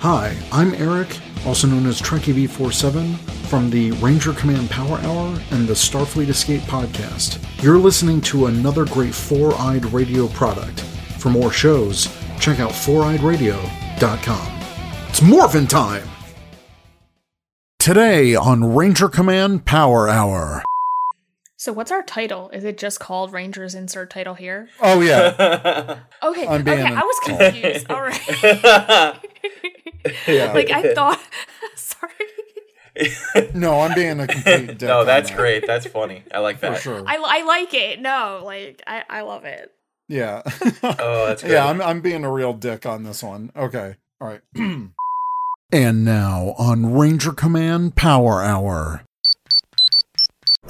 [0.00, 1.08] Hi, I'm Eric,
[1.44, 3.16] also known as Trekkie V47,
[3.48, 7.42] from the Ranger Command Power Hour and the Starfleet Escape podcast.
[7.62, 10.80] You're listening to another great Four Eyed Radio product.
[11.18, 12.06] For more shows,
[12.38, 14.60] check out foureyedradio.com.
[15.08, 16.08] It's morphin' time!
[17.80, 20.62] Today on Ranger Command Power Hour.
[21.56, 22.50] So what's our title?
[22.50, 24.68] Is it just called Rangers insert title here?
[24.80, 25.98] Oh, yeah.
[26.22, 26.46] Okay.
[26.46, 27.86] I'm okay, an- I was confused.
[27.90, 29.16] All right.
[30.26, 30.52] Yeah.
[30.52, 31.20] like I thought
[31.74, 32.12] sorry.
[33.54, 34.82] No, I'm being a complete dick.
[34.88, 35.66] no, that's that, great.
[35.66, 36.24] That's funny.
[36.34, 36.80] I like For that.
[36.80, 37.02] sure.
[37.06, 38.00] I, I like it.
[38.00, 39.70] No, like I, I love it.
[40.08, 40.42] Yeah.
[40.82, 41.52] Oh, that's good.
[41.52, 43.52] yeah, I'm I'm being a real dick on this one.
[43.56, 43.96] Okay.
[44.20, 44.40] All right.
[45.72, 49.04] and now on Ranger Command Power Hour.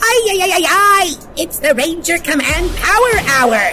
[0.01, 1.15] Ay, ay, ay, ay, ay!
[1.37, 3.73] It's the Ranger Command Power Hour!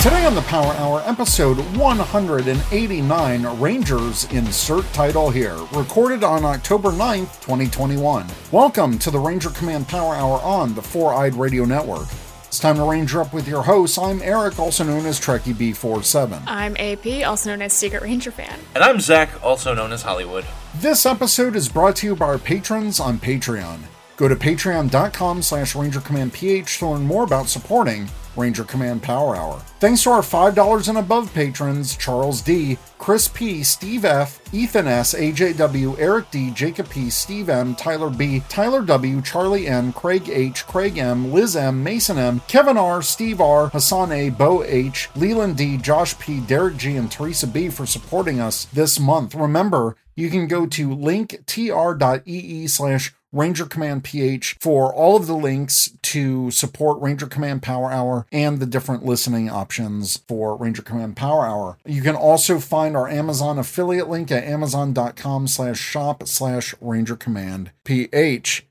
[0.00, 7.40] Today on the Power Hour, episode 189, Rangers Insert Title Here, recorded on October 9th,
[7.40, 8.24] 2021.
[8.52, 12.06] Welcome to the Ranger Command Power Hour on the Four Eyed Radio Network.
[12.46, 13.98] It's time to Ranger up with your hosts.
[13.98, 16.44] I'm Eric, also known as Trekkie B47.
[16.46, 18.60] I'm AP, also known as Secret Ranger fan.
[18.76, 20.46] And I'm Zach, also known as Hollywood.
[20.76, 23.80] This episode is brought to you by our patrons on Patreon.
[24.16, 28.08] Go to patreon.com slash rangercommandph to learn more about supporting
[28.38, 29.60] Ranger Command Power Hour.
[29.80, 35.14] Thanks to our $5 and above patrons, Charles D., Chris P., Steve F., Ethan S.,
[35.14, 40.66] AJW, Eric D., Jacob P., Steve M., Tyler B., Tyler W., Charlie N., Craig H.,
[40.66, 45.56] Craig M., Liz M., Mason M., Kevin R., Steve R., Hassan A., Bo H., Leland
[45.56, 47.68] D., Josh P., Derek G., and Teresa B.
[47.68, 49.34] for supporting us this month.
[49.34, 55.92] Remember, you can go to linktr.ee slash Ranger Command PH for all of the links
[56.02, 61.44] to support Ranger Command Power Hour and the different listening options for Ranger Command Power
[61.44, 61.78] Hour.
[61.84, 67.70] You can also find our Amazon affiliate link at amazon.com slash shop slash Ranger Command
[67.84, 68.66] PH.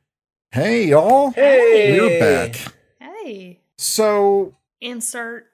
[0.52, 1.32] Hey y'all.
[1.32, 2.00] Hey!
[2.00, 2.74] We're back.
[3.00, 3.60] Hey.
[3.78, 5.48] So Insert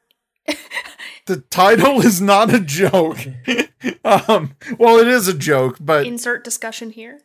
[1.26, 3.20] the title is not a joke.
[4.06, 7.20] um well it is a joke, but insert discussion here.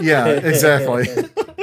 [0.00, 1.06] Yeah, exactly.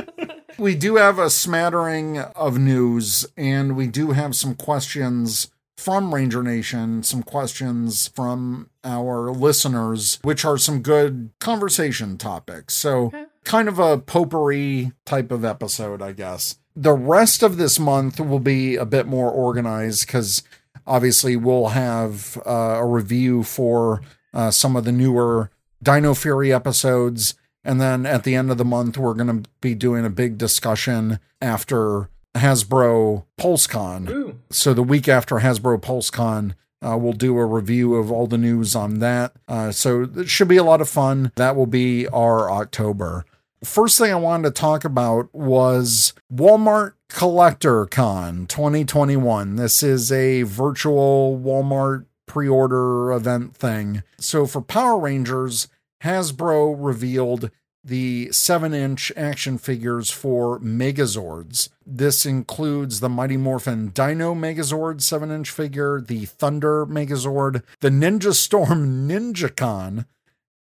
[0.58, 6.44] we do have a smattering of news, and we do have some questions from Ranger
[6.44, 12.74] Nation, some questions from our listeners, which are some good conversation topics.
[12.74, 13.12] So,
[13.46, 16.58] kind of a potpourri type of episode, I guess.
[16.76, 20.44] The rest of this month will be a bit more organized because
[20.86, 24.02] obviously we'll have uh, a review for
[24.34, 25.50] uh, some of the newer
[25.82, 27.36] Dino Fury episodes.
[27.64, 30.38] And then at the end of the month, we're going to be doing a big
[30.38, 34.10] discussion after Hasbro PulseCon.
[34.10, 34.40] Ooh.
[34.50, 38.76] So the week after Hasbro PulseCon, uh, we'll do a review of all the news
[38.76, 39.34] on that.
[39.48, 41.32] Uh, so it should be a lot of fun.
[41.36, 43.26] That will be our October.
[43.64, 49.58] First thing I wanted to talk about was Walmart Collector Con 2021.
[49.58, 54.04] This is a virtual Walmart pre order event thing.
[54.18, 55.68] So for Power Rangers,
[56.04, 57.52] Hasbro revealed
[57.84, 61.70] the 7 inch action figures for Megazords.
[61.86, 68.34] This includes the Mighty Morphin Dino Megazord 7 inch figure, the Thunder Megazord, the Ninja
[68.34, 70.06] Storm NinjaCon,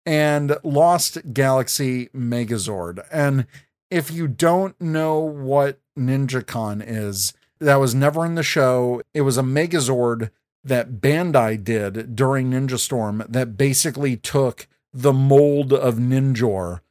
[0.05, 3.05] and Lost Galaxy Megazord.
[3.11, 3.45] And
[3.91, 9.01] if you don't know what NinjaCon is, that was never in the show.
[9.13, 10.31] It was a Megazord
[10.63, 16.81] that Bandai did during Ninja Storm that basically took the mold of Ninjor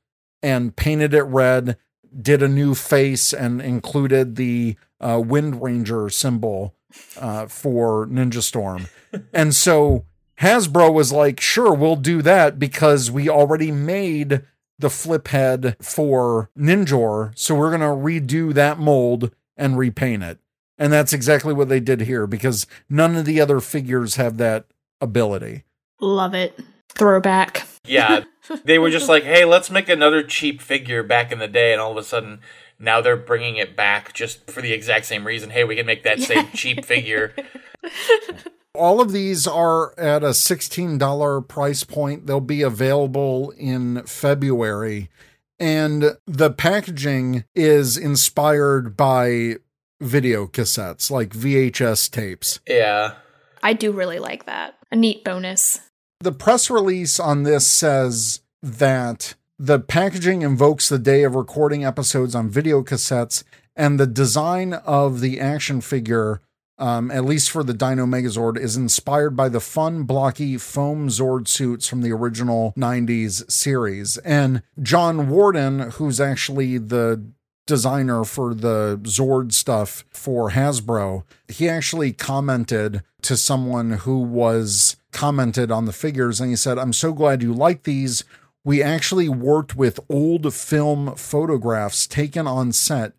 [0.42, 1.76] and painted it red,
[2.20, 6.74] did a new face, and included the uh, Wind Ranger symbol
[7.18, 8.86] uh, for Ninja Storm.
[9.32, 10.04] and so
[10.40, 14.42] Hasbro was like, sure, we'll do that because we already made
[14.78, 17.36] the flip head for Ninjor.
[17.36, 20.38] So we're going to redo that mold and repaint it.
[20.78, 24.66] And that's exactly what they did here because none of the other figures have that
[25.00, 25.64] ability.
[26.00, 26.58] Love it.
[26.98, 27.66] Throwback.
[27.84, 28.24] Yeah.
[28.64, 31.72] They were just like, hey, let's make another cheap figure back in the day.
[31.72, 32.40] And all of a sudden,
[32.78, 35.50] now they're bringing it back just for the exact same reason.
[35.50, 37.34] Hey, we can make that same cheap figure.
[38.74, 42.26] All of these are at a $16 price point.
[42.26, 45.10] They'll be available in February.
[45.58, 49.56] And the packaging is inspired by
[50.00, 52.60] video cassettes, like VHS tapes.
[52.66, 53.14] Yeah.
[53.62, 54.76] I do really like that.
[54.92, 55.80] A neat bonus.
[56.20, 62.34] The press release on this says that the packaging invokes the day of recording episodes
[62.34, 63.44] on video cassettes,
[63.76, 66.40] and the design of the action figure
[66.78, 71.48] um, at least for the Dino Megazord, is inspired by the fun, blocky foam Zord
[71.48, 74.16] suits from the original 90s series.
[74.18, 77.24] And John Warden, who's actually the
[77.66, 85.70] designer for the Zord stuff for Hasbro, he actually commented to someone who was commented
[85.70, 88.24] on the figures and he said, I'm so glad you like these.
[88.64, 93.14] We actually worked with old film photographs taken on set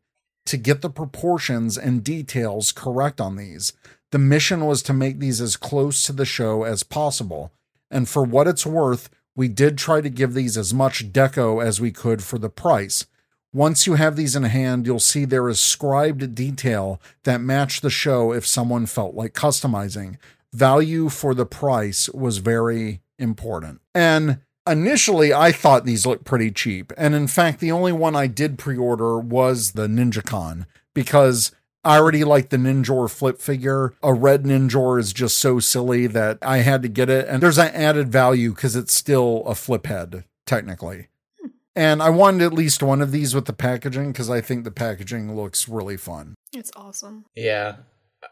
[0.45, 3.73] to get the proportions and details correct on these.
[4.11, 7.51] The mission was to make these as close to the show as possible.
[7.91, 11.79] And for what it's worth, we did try to give these as much deco as
[11.79, 13.05] we could for the price.
[13.53, 17.89] Once you have these in hand, you'll see there is scribed detail that matched the
[17.89, 20.17] show if someone felt like customizing.
[20.53, 23.81] Value for the price was very important.
[23.93, 26.91] And initially, I thought these looked pretty cheap.
[26.97, 31.51] And in fact, the only one I did pre order was the NinjaCon because
[31.83, 33.93] I already like the Ninjor flip figure.
[34.03, 37.27] A red Ninjor is just so silly that I had to get it.
[37.27, 41.07] And there's an added value because it's still a flip head, technically.
[41.39, 41.47] Hmm.
[41.75, 44.71] And I wanted at least one of these with the packaging because I think the
[44.71, 46.35] packaging looks really fun.
[46.53, 47.25] It's awesome.
[47.35, 47.77] Yeah.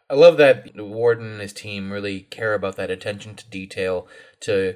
[0.10, 4.07] I love that Warden and his team really care about that attention to detail
[4.42, 4.75] to,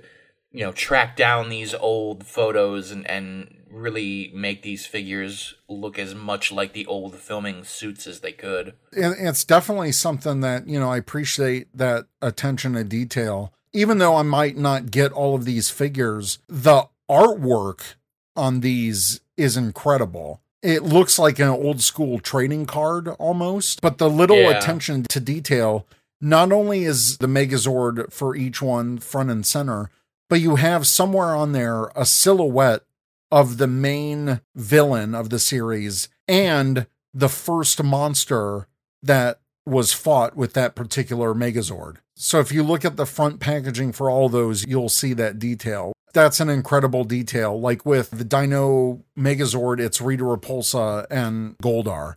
[0.51, 6.13] you know, track down these old photos and, and really make these figures look as
[6.13, 8.73] much like the old filming suits as they could.
[8.91, 13.53] And it's definitely something that, you know, I appreciate that attention to detail.
[13.73, 17.95] Even though I might not get all of these figures, the artwork
[18.35, 20.41] on these is incredible.
[20.61, 24.57] It looks like an old school trading card almost, but the little Yeah.
[24.57, 25.87] attention to detail
[26.21, 29.89] not only is the Megazord for each one front and center,
[30.29, 32.83] but you have somewhere on there a silhouette
[33.31, 38.67] of the main villain of the series and the first monster
[39.01, 41.97] that was fought with that particular Megazord.
[42.15, 45.93] So if you look at the front packaging for all those, you'll see that detail.
[46.13, 47.59] That's an incredible detail.
[47.59, 52.15] Like with the Dino Megazord, it's Rita Repulsa and Goldar.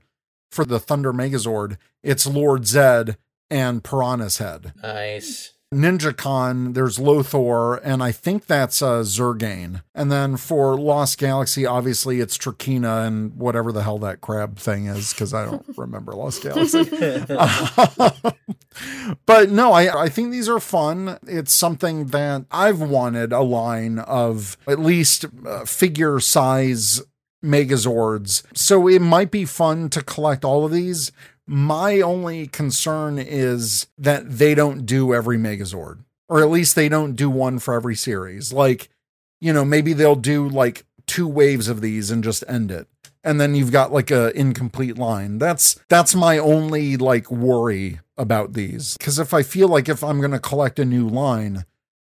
[0.51, 3.17] For the Thunder Megazord, it's Lord Zed
[3.51, 4.81] and Pirantishead.
[4.83, 5.54] Nice.
[5.75, 9.83] Ninja Con, there's Lothor, and I think that's uh, Zergane.
[9.95, 14.87] And then for Lost Galaxy, obviously it's Trakina and whatever the hell that crab thing
[14.87, 16.85] is, because I don't remember Lost Galaxy.
[19.27, 21.19] but no, I, I think these are fun.
[21.27, 27.03] It's something that I've wanted a line of at least uh, figure size
[27.45, 28.43] Megazords.
[28.57, 31.13] So it might be fun to collect all of these.
[31.47, 37.15] My only concern is that they don't do every Megazord, or at least they don't
[37.15, 38.53] do one for every series.
[38.53, 38.89] Like,
[39.41, 42.89] you know, maybe they'll do like two waves of these and just end it.
[43.23, 45.39] And then you've got like a incomplete line.
[45.39, 48.97] That's that's my only like worry about these.
[49.01, 51.65] Cuz if I feel like if I'm going to collect a new line,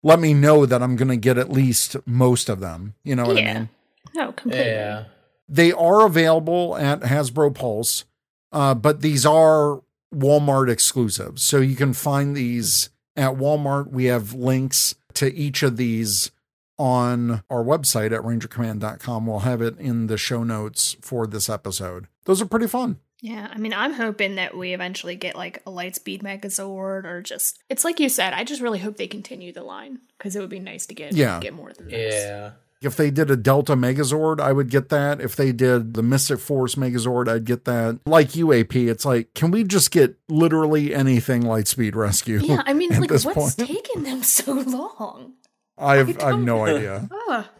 [0.03, 2.95] let me know that I'm going to get at least most of them.
[3.05, 3.55] You know what I yeah.
[3.55, 3.69] mean?
[4.15, 4.67] No, completely.
[4.67, 5.05] Yeah.
[5.49, 8.05] They are available at Hasbro Pulse,
[8.53, 9.83] uh, but these are
[10.15, 11.43] Walmart exclusives.
[11.43, 13.91] So you can find these at Walmart.
[13.91, 16.31] We have links to each of these
[16.79, 19.27] on our website at rangercommand.com.
[19.27, 22.07] We'll have it in the show notes for this episode.
[22.25, 22.99] Those are pretty fun.
[23.23, 27.59] Yeah, I mean, I'm hoping that we eventually get like a Lightspeed Megazord or just.
[27.69, 28.33] It's like you said.
[28.33, 31.13] I just really hope they continue the line because it would be nice to get
[31.13, 31.39] Yeah.
[31.39, 32.15] get more than this.
[32.15, 32.53] Yeah.
[32.83, 35.21] If they did a Delta Megazord, I would get that.
[35.21, 38.01] If they did the Mystic Force Megazord, I'd get that.
[38.07, 42.39] Like UAP, it's like, can we just get literally anything Lightspeed Rescue?
[42.39, 43.57] Yeah, I mean, like, what's point?
[43.59, 45.35] taking them so long?
[45.77, 47.09] I have, I I have no idea.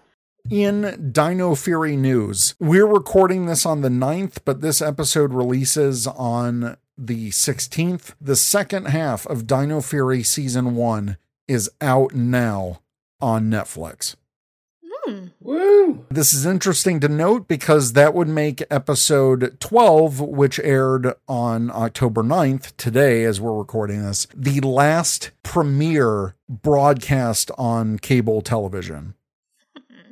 [0.51, 2.55] In Dino Fury news.
[2.59, 8.15] We're recording this on the 9th, but this episode releases on the 16th.
[8.21, 12.81] The second half of Dino Fury season 1 is out now
[13.21, 14.17] on Netflix.
[15.51, 16.07] Woo.
[16.09, 22.23] This is interesting to note because that would make episode 12, which aired on October
[22.23, 29.15] 9th, today as we're recording this, the last premiere broadcast on cable television.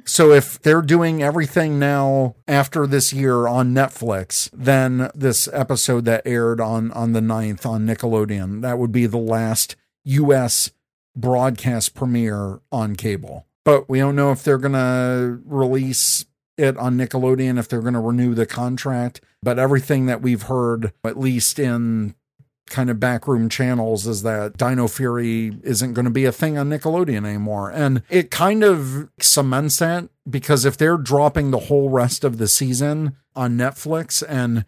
[0.05, 6.23] So if they're doing everything now after this year on Netflix, then this episode that
[6.25, 10.71] aired on on the 9th on Nickelodeon, that would be the last US
[11.15, 13.48] broadcast premiere on cable.
[13.69, 16.25] But we don't know if they're going to release
[16.57, 20.95] it on Nickelodeon if they're going to renew the contract, but everything that we've heard
[21.05, 22.15] at least in
[22.71, 26.71] kind of backroom channels is that Dino Fury isn't going to be a thing on
[26.71, 27.71] Nickelodeon anymore.
[27.71, 32.49] And it kind of cements that because if they're dropping the whole rest of the
[32.49, 34.65] season on Netflix and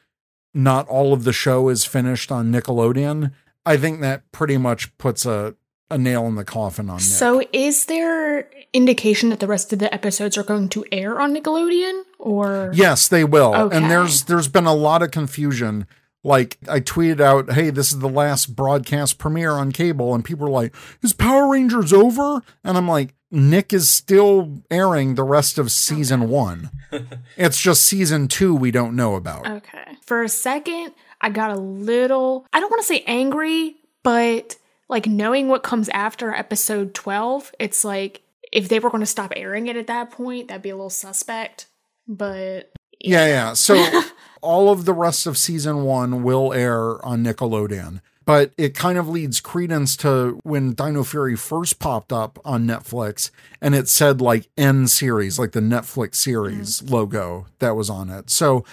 [0.52, 3.32] not all of the show is finished on Nickelodeon,
[3.64, 5.54] I think that pretty much puts a,
[5.90, 7.04] a nail in the coffin on Nick.
[7.04, 11.34] So, is there indication that the rest of the episodes are going to air on
[11.34, 13.54] Nickelodeon, or Yes, they will.
[13.54, 13.76] Okay.
[13.76, 15.86] And there's there's been a lot of confusion.
[16.22, 20.46] Like I tweeted out, "Hey, this is the last broadcast premiere on cable," and people
[20.46, 25.56] are like, "Is Power Rangers over?" And I'm like, "Nick is still airing the rest
[25.56, 26.70] of season one.
[27.36, 29.96] it's just season two we don't know about." Okay.
[30.02, 30.92] For a second,
[31.22, 34.56] I got a little, I don't want to say angry, but
[34.90, 39.32] like knowing what comes after episode 12, it's like if they were going to stop
[39.36, 41.66] airing it at that point, that'd be a little suspect.
[42.08, 43.52] But Yeah, yeah.
[43.54, 44.02] So
[44.42, 48.00] all of the rest of season one will air on Nickelodeon.
[48.26, 53.30] But it kind of leads credence to when Dino Fury first popped up on Netflix
[53.60, 58.30] and it said like N series, like the Netflix series logo that was on it.
[58.30, 58.64] So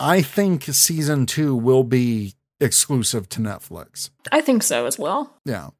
[0.00, 4.10] I think season two will be exclusive to Netflix.
[4.30, 5.36] I think so as well.
[5.44, 5.70] Yeah.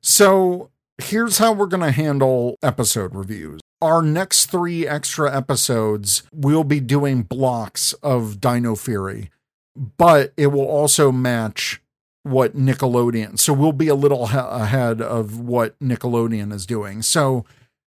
[0.00, 3.60] So here's how we're going to handle episode reviews.
[3.80, 9.30] Our next three extra episodes, we'll be doing blocks of Dino Fury,
[9.76, 11.82] but it will also match
[12.22, 13.38] what Nickelodeon.
[13.38, 17.02] So we'll be a little ha- ahead of what Nickelodeon is doing.
[17.02, 17.44] So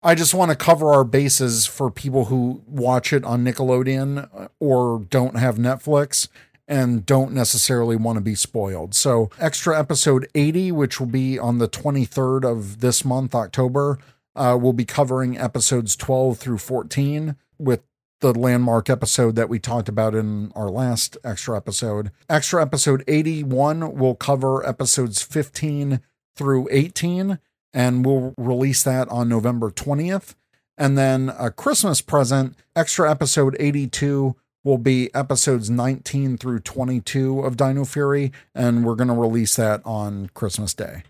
[0.03, 4.47] I just want to cover our bases for people who watch it on Nickelodeon uh,
[4.59, 6.27] or don't have Netflix
[6.69, 8.93] and don't necessarily want to be spoiled.
[8.93, 13.97] So, extra episode 80, which will be on the 23rd of this month, October,
[14.35, 17.81] uh, we'll be covering episodes 12 through 14 with
[18.21, 22.11] the landmark episode that we talked about in our last extra episode.
[22.29, 26.01] Extra episode 81 will cover episodes 15
[26.35, 27.39] through 18,
[27.73, 30.35] and we'll release that on November 20th.
[30.77, 37.57] And then a Christmas present, extra episode 82 will be episodes 19 through 22 of
[37.57, 41.03] Dino Fury, and we're going to release that on Christmas Day.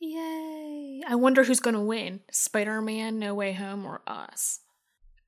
[0.00, 1.02] Yay.
[1.08, 4.60] I wonder who's going to win Spider Man, No Way Home, or us?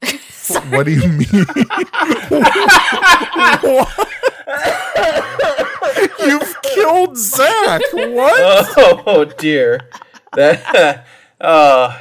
[0.70, 1.28] What do you mean?
[6.18, 7.82] You've killed Zach.
[7.92, 8.74] What?
[9.06, 9.90] Oh dear.
[10.34, 11.04] That
[11.40, 12.00] uh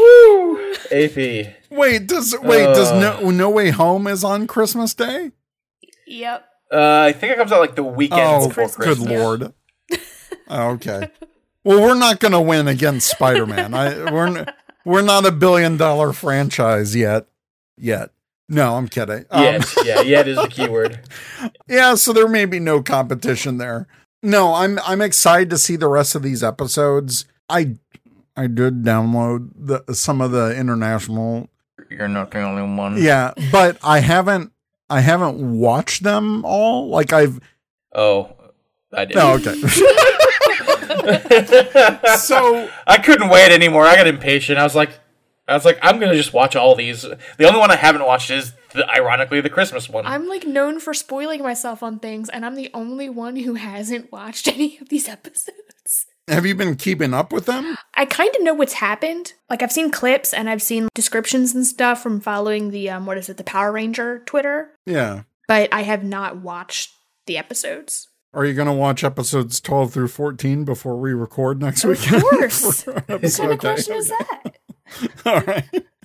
[0.00, 1.54] Woo AP.
[1.70, 2.98] Wait, does wait, does Uh.
[3.20, 5.32] no no way home is on Christmas Day?
[6.06, 6.46] Yep.
[6.72, 9.52] Uh I think it comes out like the weekend Oh, before good lord.
[10.52, 11.10] Oh, okay.
[11.62, 13.72] Well, we're not going to win against Spider-Man.
[13.72, 14.46] I we're n-
[14.84, 17.26] we're not a billion dollar franchise yet.
[17.76, 18.10] Yet.
[18.48, 19.26] No, I'm kidding.
[19.30, 21.00] Um, Yet, yeah, yet is the keyword.
[21.68, 23.86] yeah, so there may be no competition there.
[24.24, 27.26] No, I'm I'm excited to see the rest of these episodes.
[27.48, 27.76] I
[28.36, 31.48] I did download the some of the international
[31.90, 33.02] You're not the only one.
[33.02, 34.52] yeah, but I haven't
[34.88, 36.88] I haven't watched them all.
[36.88, 37.40] Like I've
[37.94, 38.32] Oh,
[38.92, 39.16] I did.
[39.16, 39.60] no oh, okay.
[42.16, 43.84] so I couldn't wait anymore.
[43.84, 44.58] I got impatient.
[44.58, 44.90] I was like,
[45.48, 47.02] I was like, I'm gonna just watch all these.
[47.02, 50.06] The only one I haven't watched is, the, ironically, the Christmas one.
[50.06, 54.12] I'm like known for spoiling myself on things, and I'm the only one who hasn't
[54.12, 55.59] watched any of these episodes.
[56.28, 57.76] Have you been keeping up with them?
[57.94, 59.32] I kind of know what's happened.
[59.48, 63.18] Like I've seen clips and I've seen descriptions and stuff from following the um what
[63.18, 65.22] is it, the Power Ranger Twitter, Yeah.
[65.48, 66.92] but I have not watched
[67.26, 68.08] the episodes.
[68.32, 71.98] Are you going to watch episodes 12 through 14 before we record next week?
[72.12, 72.86] Of course.
[72.86, 74.52] What kind of question is that?
[75.26, 75.64] All right.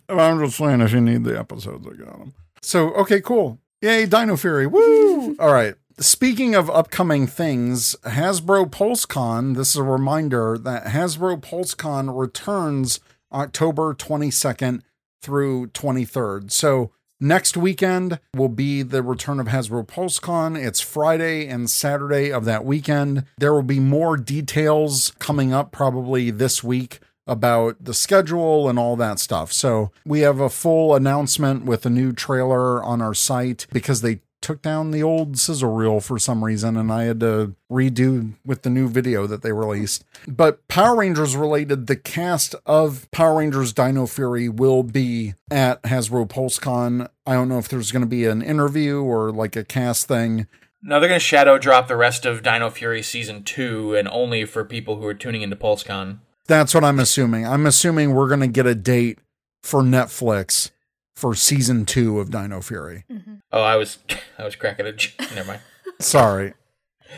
[0.10, 2.34] I'm just saying if you need the episodes, I got them.
[2.63, 3.60] So, okay, cool.
[3.81, 4.65] Yay, Dino Fury.
[4.65, 5.36] Woo!
[5.38, 5.75] All right.
[5.99, 12.99] Speaking of upcoming things, Hasbro PulseCon, this is a reminder that Hasbro PulseCon returns
[13.31, 14.81] October 22nd
[15.21, 16.51] through 23rd.
[16.51, 20.61] So, next weekend will be the return of Hasbro PulseCon.
[20.61, 23.23] It's Friday and Saturday of that weekend.
[23.37, 28.95] There will be more details coming up probably this week about the schedule and all
[28.97, 29.51] that stuff.
[29.51, 34.19] So we have a full announcement with a new trailer on our site because they
[34.45, 38.61] took down the old sizzle reel for some reason and I had to redo with
[38.61, 40.05] the new video that they released.
[40.27, 46.27] But Power Rangers related, the cast of Power Rangers Dino Fury will be at Hasbro
[46.27, 47.09] PulseCon.
[47.25, 50.45] I don't know if there's going to be an interview or like a cast thing.
[50.83, 54.63] no, they're gonna shadow drop the rest of Dino Fury season two, and only for
[54.63, 56.19] people who are tuning into PulseCon.
[56.45, 57.47] That's what I'm assuming.
[57.47, 59.17] I'm assuming we're going to get a date
[59.63, 60.69] for Netflix
[61.15, 63.05] for season two of Dino Fury.
[63.51, 63.98] Oh, I was,
[64.38, 64.91] I was cracking a.
[64.93, 65.62] j- Never mind.
[66.00, 66.53] Sorry.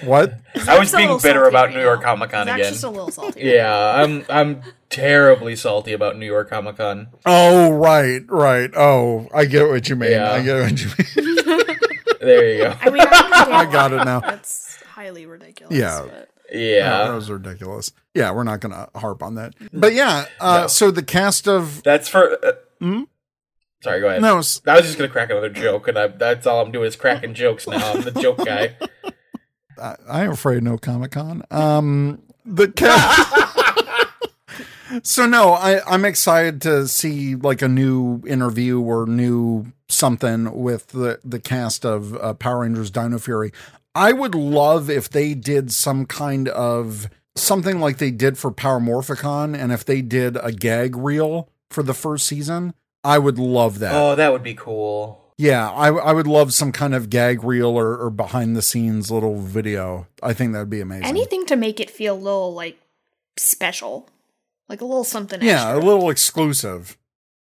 [0.04, 0.39] What?
[0.68, 2.04] I was being bitter about New York.
[2.04, 2.60] Comic Con again.
[2.72, 3.42] just a little salty.
[3.44, 7.08] Yeah, I'm, I'm terribly salty about New York Comic Con.
[7.25, 8.70] Oh, right, right.
[8.75, 10.12] Oh, I get what you mean.
[10.12, 10.32] Yeah.
[10.34, 10.88] I get what you
[11.25, 11.68] mean.
[12.20, 12.75] There you go.
[12.82, 14.20] I mean, I, I got it now.
[14.20, 15.74] That's highly ridiculous.
[15.77, 16.01] Yeah.
[16.10, 17.06] but- Yeah.
[17.08, 17.92] that was ridiculous.
[18.13, 19.54] Yeah, we're not going to harp on that.
[19.72, 20.68] But yeah, uh, No.
[20.68, 22.38] so the cast of That's for.
[22.46, 23.04] Uh, Hmm?
[23.81, 24.22] Sorry, go ahead.
[24.22, 26.96] no, I was just gonna crack another joke, and I, that's all I'm doing is
[26.96, 27.93] cracking jokes now.
[27.93, 28.75] I'm the joke guy.
[29.81, 31.43] I, I am afraid no Comic Con.
[31.51, 33.34] Um, the cast.
[35.03, 40.88] so no, I I'm excited to see like a new interview or new something with
[40.88, 43.51] the the cast of uh, Power Rangers Dino Fury.
[43.93, 48.79] I would love if they did some kind of something like they did for Power
[48.79, 52.74] Morphicon, and if they did a gag reel for the first season.
[53.04, 53.94] I would love that.
[53.94, 55.24] Oh, that would be cool.
[55.38, 59.12] Yeah, I, I would love some kind of gag reel or, or behind the scenes
[59.12, 60.08] little video.
[60.24, 61.06] I think that would be amazing.
[61.06, 62.80] Anything to make it feel a little like
[63.38, 64.10] special,
[64.68, 65.42] like a little something.
[65.44, 66.98] yeah, a little exclusive.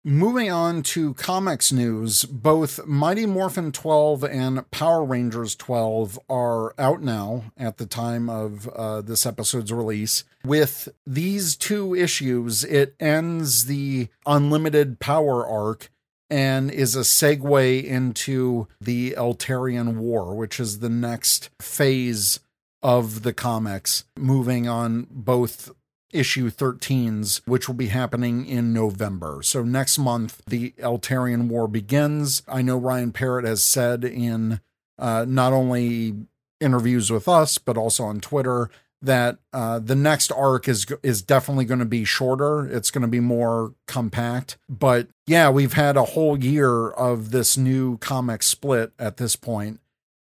[0.09, 7.03] Moving on to comics news, both Mighty Morphin 12 and Power Rangers 12 are out
[7.03, 10.23] now at the time of uh, this episode's release.
[10.45, 15.91] With these two issues, it ends the Unlimited Power arc
[16.31, 22.39] and is a segue into the Eltarian War, which is the next phase
[22.81, 25.73] of the comics, moving on both
[26.17, 29.41] issue 13s, which will be happening in November.
[29.43, 32.43] So next month, the Eltarian War begins.
[32.49, 34.61] I know Ryan Parrott has said in
[34.99, 36.15] uh, not only
[36.61, 38.71] interviews with us, but also on Twitter
[39.03, 42.67] that uh, the next arc is is definitely going to be shorter.
[42.67, 44.57] It's going to be more compact.
[44.69, 49.81] But yeah, we've had a whole year of this new comic split at this point,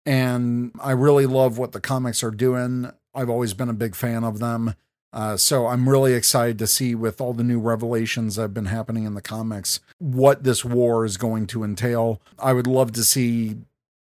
[0.06, 2.92] and I really love what the comics are doing.
[3.14, 4.76] I've always been a big fan of them.
[5.14, 8.66] Uh, so I'm really excited to see with all the new revelations that have been
[8.66, 12.22] happening in the comics what this war is going to entail.
[12.40, 13.58] I would love to see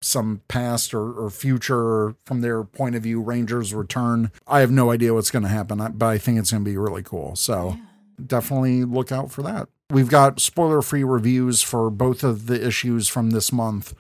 [0.01, 4.31] some past or, or future from their point of view Rangers return.
[4.47, 6.77] I have no idea what's going to happen, but I think it's going to be
[6.77, 7.37] really cool.
[7.37, 7.77] So
[8.25, 9.69] definitely look out for that.
[9.91, 13.95] We've got spoiler free reviews for both of the issues from this month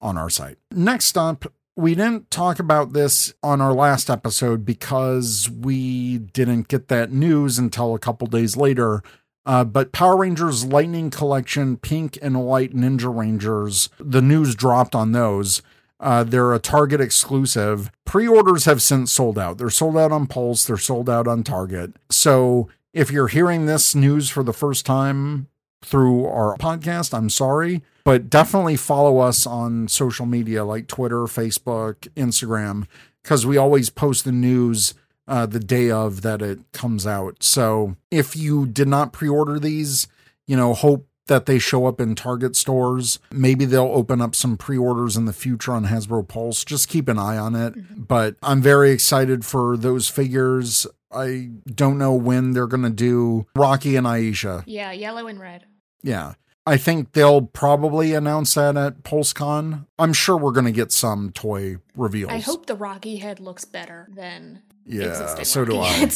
[0.00, 0.58] on our site.
[0.70, 6.88] Next up, we didn't talk about this on our last episode because we didn't get
[6.88, 9.02] that news until a couple days later.
[9.46, 15.12] Uh, but Power Rangers Lightning Collection, Pink and White Ninja Rangers, the news dropped on
[15.12, 15.62] those.
[15.98, 17.90] Uh, they're a Target exclusive.
[18.04, 19.58] Pre orders have since sold out.
[19.58, 21.94] They're sold out on Pulse, they're sold out on Target.
[22.10, 25.48] So if you're hearing this news for the first time
[25.82, 32.08] through our podcast, I'm sorry, but definitely follow us on social media like Twitter, Facebook,
[32.16, 32.86] Instagram,
[33.22, 34.94] because we always post the news
[35.28, 37.42] uh, the day of that it comes out.
[37.42, 40.08] So if you did not pre order these,
[40.46, 43.20] you know, hope that they show up in Target stores.
[43.30, 46.64] Maybe they'll open up some pre orders in the future on Hasbro Pulse.
[46.64, 48.06] Just keep an eye on it.
[48.08, 50.88] But I'm very excited for those figures.
[51.12, 54.64] I don't know when they're going to do Rocky and Aisha.
[54.66, 55.66] Yeah, yellow and red.
[56.02, 56.34] Yeah.
[56.66, 59.86] I think they'll probably announce that at PulseCon.
[59.98, 62.30] I'm sure we're going to get some toy reveals.
[62.30, 66.10] I hope the Rocky head looks better than Yeah, so do I.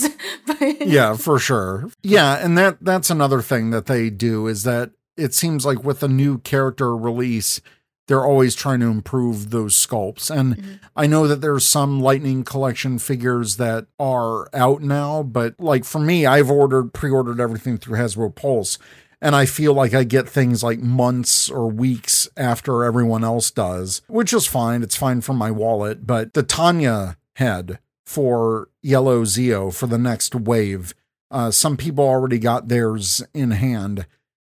[0.81, 1.89] yeah, for sure.
[2.03, 6.03] Yeah, and that that's another thing that they do is that it seems like with
[6.03, 7.61] a new character release,
[8.07, 10.31] they're always trying to improve those sculpts.
[10.31, 10.73] And mm-hmm.
[10.95, 15.99] I know that there's some Lightning collection figures that are out now, but like for
[15.99, 18.79] me, I've ordered pre-ordered everything through Hasbro Pulse.
[19.25, 24.03] And I feel like I get things like months or weeks after everyone else does,
[24.07, 24.83] which is fine.
[24.83, 26.07] It's fine for my wallet.
[26.07, 30.93] But the Tanya head for Yellow Zeo for the next wave,
[31.31, 34.07] uh, some people already got theirs in hand.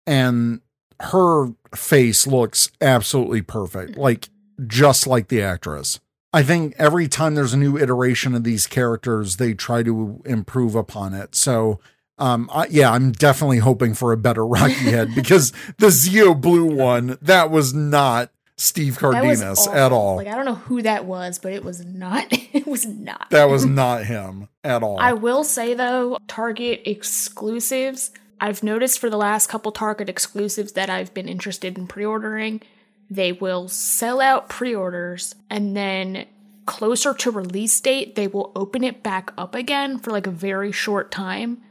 [0.05, 0.62] And
[0.98, 4.31] her face looks absolutely perfect, like
[4.66, 6.00] just like the actress.
[6.33, 10.74] I think every time there's a new iteration of these characters, they try to improve
[10.74, 11.37] upon it.
[11.37, 11.79] So,
[12.18, 16.64] um, I, yeah, I'm definitely hoping for a better Rocky head because the Zeo Blue
[16.64, 20.16] one that was not Steve Cardenas at all.
[20.16, 22.26] Like I don't know who that was, but it was not.
[22.57, 23.29] It was not.
[23.31, 24.98] that was not him at all.
[24.98, 28.11] I will say though, Target exclusives.
[28.40, 32.62] I've noticed for the last couple Target exclusives that I've been interested in pre-ordering,
[33.11, 36.26] they will sell out pre-orders and then
[36.64, 40.72] closer to release date, they will open it back up again for like a very
[40.72, 41.62] short time.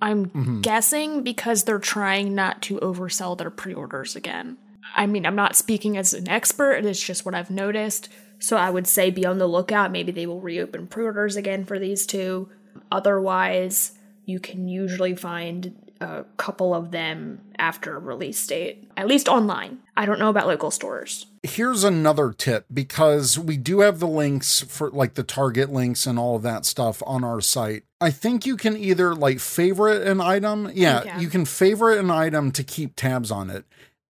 [0.00, 0.60] I'm mm-hmm.
[0.60, 4.58] guessing because they're trying not to oversell their pre-orders again.
[4.94, 8.08] I mean, I'm not speaking as an expert, it's just what I've noticed.
[8.38, 9.92] So I would say be on the lookout.
[9.92, 12.48] Maybe they will reopen pre orders again for these two.
[12.92, 13.92] Otherwise,
[14.26, 19.78] you can usually find a couple of them after release date, at least online.
[19.96, 21.26] I don't know about local stores.
[21.44, 26.18] Here's another tip because we do have the links for like the Target links and
[26.18, 27.84] all of that stuff on our site.
[28.00, 30.70] I think you can either like favorite an item.
[30.74, 31.20] Yeah, Okay.
[31.20, 33.64] you can favorite an item to keep tabs on it.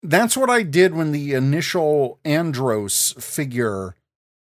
[0.02, 3.94] That's what I did when the initial Andros figure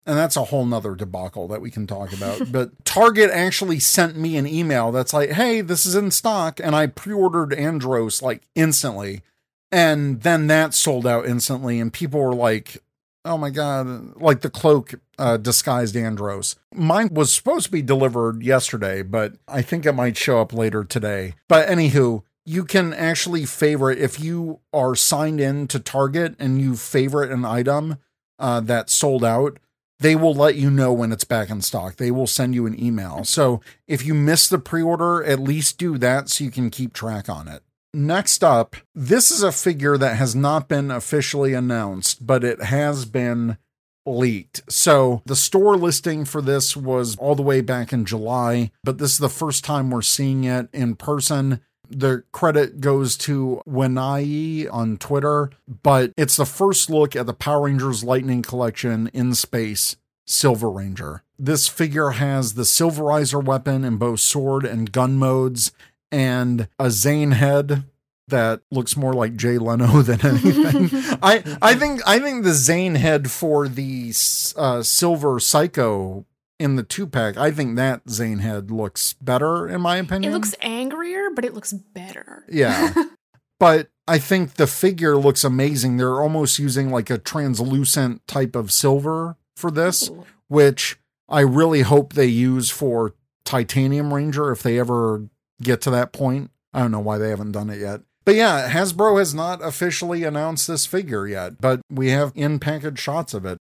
[0.06, 2.52] and that's a whole nother debacle that we can talk about.
[2.52, 6.60] but Target actually sent me an email that's like, hey, this is in stock.
[6.62, 9.22] And I pre ordered Andros like instantly.
[9.71, 11.79] And then that sold out instantly.
[11.79, 12.77] And people were like,
[13.23, 16.55] oh my God, like the cloak uh, disguised Andros.
[16.73, 20.84] Mine was supposed to be delivered yesterday, but I think it might show up later
[20.84, 21.36] today.
[21.47, 26.75] But anywho, you can actually favorite if you are signed in to Target and you
[26.75, 27.97] favorite an item
[28.39, 29.60] uh, that sold out
[30.01, 31.97] they will let you know when it's back in stock.
[31.97, 33.23] They will send you an email.
[33.23, 36.91] So if you miss the pre order, at least do that so you can keep
[36.91, 37.62] track on it.
[37.93, 43.04] Next up, this is a figure that has not been officially announced, but it has
[43.04, 43.58] been
[44.06, 44.62] leaked.
[44.71, 49.12] So the store listing for this was all the way back in July, but this
[49.12, 51.60] is the first time we're seeing it in person.
[51.89, 55.51] The credit goes to Wenai on Twitter,
[55.84, 61.23] but it's the first look at the Power Rangers Lightning Collection in space Silver Ranger.
[61.38, 65.73] This figure has the Silverizer weapon in both sword and gun modes
[66.12, 67.86] and a Zane head
[68.28, 70.89] that looks more like Jay Leno than anything.
[71.21, 74.13] I I think I think the Zane head for the
[74.58, 76.26] uh, Silver Psycho
[76.62, 80.32] in the two pack, I think that Zane head looks better in my opinion.
[80.32, 82.45] It looks angrier, but it looks better.
[82.47, 82.93] Yeah.
[83.60, 85.97] but I think the figure looks amazing.
[85.97, 90.26] They're almost using like a translucent type of silver for this, Ooh.
[90.50, 95.30] which I really hope they use for Titanium Ranger if they ever
[95.63, 96.52] get to that point.
[96.74, 98.02] I don't know why they haven't done it yet.
[98.24, 103.00] But yeah, Hasbro has not officially announced this figure yet, but we have in package
[103.00, 103.58] shots of it.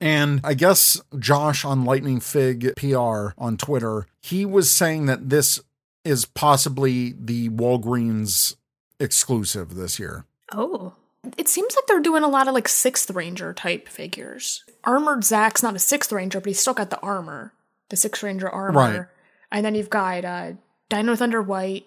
[0.00, 5.60] And I guess Josh on Lightning Fig PR on Twitter, he was saying that this
[6.04, 8.54] is possibly the Walgreens
[9.00, 10.24] exclusive this year.
[10.52, 10.94] Oh.
[11.36, 14.64] It seems like they're doing a lot of like sixth ranger type figures.
[14.84, 17.52] Armored Zack's not a sixth ranger, but he's still got the armor,
[17.88, 18.78] the sixth ranger armor.
[18.78, 19.06] Right.
[19.50, 20.52] And then you've got uh,
[20.88, 21.86] Dino Thunder White,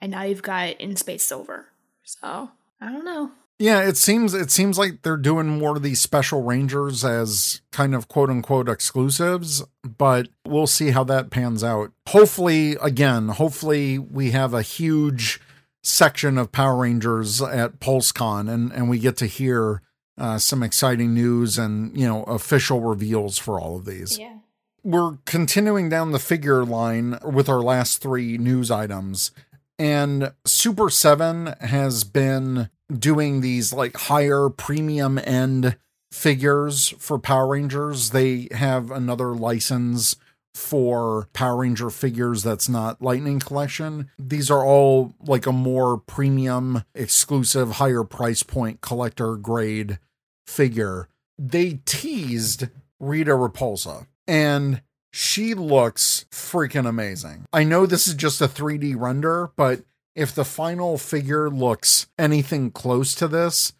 [0.00, 1.66] and now you've got In Space Silver.
[2.02, 3.30] So I don't know.
[3.58, 7.94] Yeah, it seems it seems like they're doing more of these special rangers as kind
[7.94, 11.92] of quote unquote exclusives, but we'll see how that pans out.
[12.08, 15.40] Hopefully, again, hopefully we have a huge
[15.84, 19.82] section of Power Rangers at PulseCon and and we get to hear
[20.18, 24.18] uh, some exciting news and you know official reveals for all of these.
[24.18, 24.38] Yeah.
[24.84, 29.32] We're continuing down the figure line with our last three news items.
[29.78, 35.76] And Super 7 has been doing these like higher premium end
[36.12, 38.10] figures for Power Rangers.
[38.10, 40.16] They have another license
[40.54, 44.10] for Power Ranger figures that's not Lightning Collection.
[44.18, 49.98] These are all like a more premium, exclusive, higher price point collector grade
[50.46, 51.08] figure.
[51.36, 52.68] They teased
[53.00, 54.82] Rita Repulsa and
[55.12, 57.46] she looks freaking amazing.
[57.52, 59.82] I know this is just a 3D render, but
[60.16, 63.72] if the final figure looks anything close to this,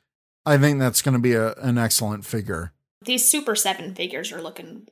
[0.47, 2.73] I think that's going to be a, an excellent figure.
[3.05, 4.89] These Super 7 figures are looking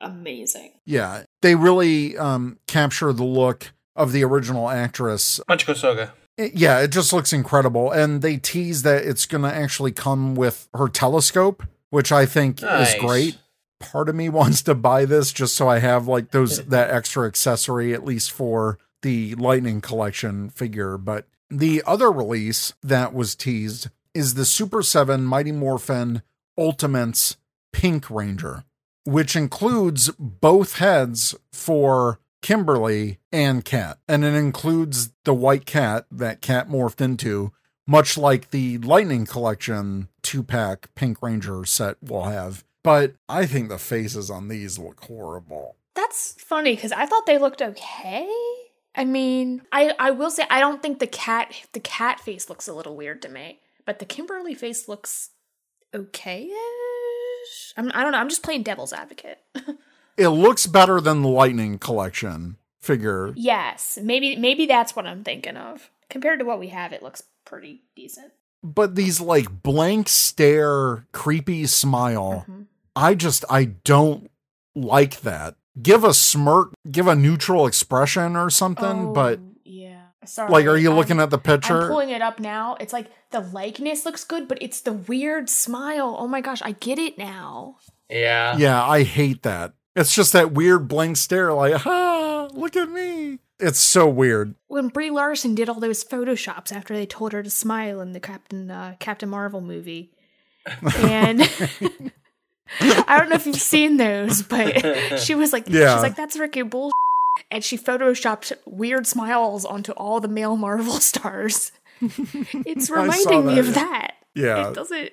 [0.00, 0.72] amazing.
[0.84, 5.40] Yeah, they really um, capture the look of the original actress.
[5.48, 6.12] Machiko Soga.
[6.36, 7.90] It- yeah, it just looks incredible.
[7.90, 12.62] And they tease that it's going to actually come with her telescope, which I think
[12.62, 12.94] Nice.
[12.94, 13.38] is great.
[13.80, 17.26] Part of me wants to buy this just so I have like those that extra
[17.26, 20.96] accessory at least for the Lightning Collection figure.
[20.96, 26.22] But the other release that was teased is the Super 7 Mighty Morphin
[26.56, 27.36] Ultimates
[27.72, 28.64] Pink Ranger,
[29.04, 33.98] which includes both heads for Kimberly and Cat.
[34.08, 37.52] And it includes the white cat that Cat morphed into,
[37.86, 42.64] much like the Lightning Collection two pack Pink Ranger set will have.
[42.82, 45.76] But I think the faces on these look horrible.
[45.94, 48.28] That's funny because I thought they looked okay.
[48.94, 52.68] I mean, I I will say I don't think the cat the cat face looks
[52.68, 55.30] a little weird to me, but the Kimberly face looks
[55.94, 57.72] okay-ish.
[57.76, 58.18] I'm, I don't know.
[58.18, 59.38] I'm just playing devil's advocate.
[60.18, 63.32] It looks better than the Lightning Collection figure.
[63.36, 65.90] Yes, maybe maybe that's what I'm thinking of.
[66.10, 68.32] Compared to what we have, it looks pretty decent.
[68.62, 72.66] But these like blank stare, creepy smile, Mhm.
[72.96, 74.30] I just I don't
[74.74, 75.54] like that.
[75.80, 79.94] Give a smirk, give a neutral expression or something, Oh, but yeah,
[80.24, 80.50] Sorry.
[80.50, 81.74] Like, are you I'm- looking at the picture?
[81.74, 81.88] I'm picture?
[81.88, 82.76] pulling it up now.
[82.80, 86.16] It's like the likeness looks good, but it's the weird smile.
[86.18, 87.76] Oh my gosh, I get it now.
[88.10, 88.56] Yeah.
[88.56, 89.72] Yeah, I hate that.
[89.94, 93.38] It's just that weird blank stare, like, ah, look at me.
[93.60, 94.54] It's so weird.
[94.68, 98.20] When Brie Larson did all those photoshops after they told her to smile in the
[98.20, 100.10] Captain uh, Captain Marvel movie,
[100.96, 101.42] and
[102.80, 105.94] I don't know if you've seen those, but she was like, Yeah.
[105.94, 106.90] she's like, that's Ricky bull.
[107.50, 111.72] And she photoshopped weird smiles onto all the male Marvel stars.
[112.00, 113.72] It's saw reminding me of yeah.
[113.72, 114.14] that.
[114.34, 114.68] Yeah.
[114.68, 115.10] It doesn't.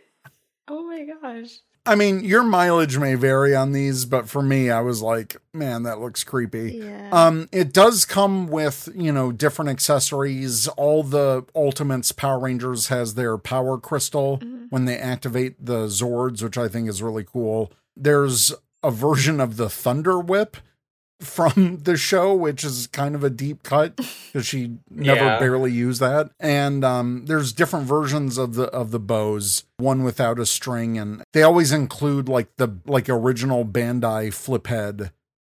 [0.67, 1.49] Oh my gosh.
[1.88, 5.84] I mean, your mileage may vary on these, but for me, I was like, man,
[5.84, 6.80] that looks creepy.
[6.84, 7.10] Yeah.
[7.12, 10.67] Um, it does come with, you know, different accessories.
[10.69, 16.58] All the Ultimates Power Rangers has their power crystal when they activate the Zords, which
[16.58, 17.71] I think is really cool.
[17.95, 20.58] There's a version of the Thunder Whip
[21.21, 25.39] from the show, which is kind of a deep cut because she never Yeah.
[25.39, 26.30] barely used that.
[26.39, 31.23] And um, there's different versions of the of the bows, one without a string, and
[31.34, 35.12] they always include like the like original Bandai flip head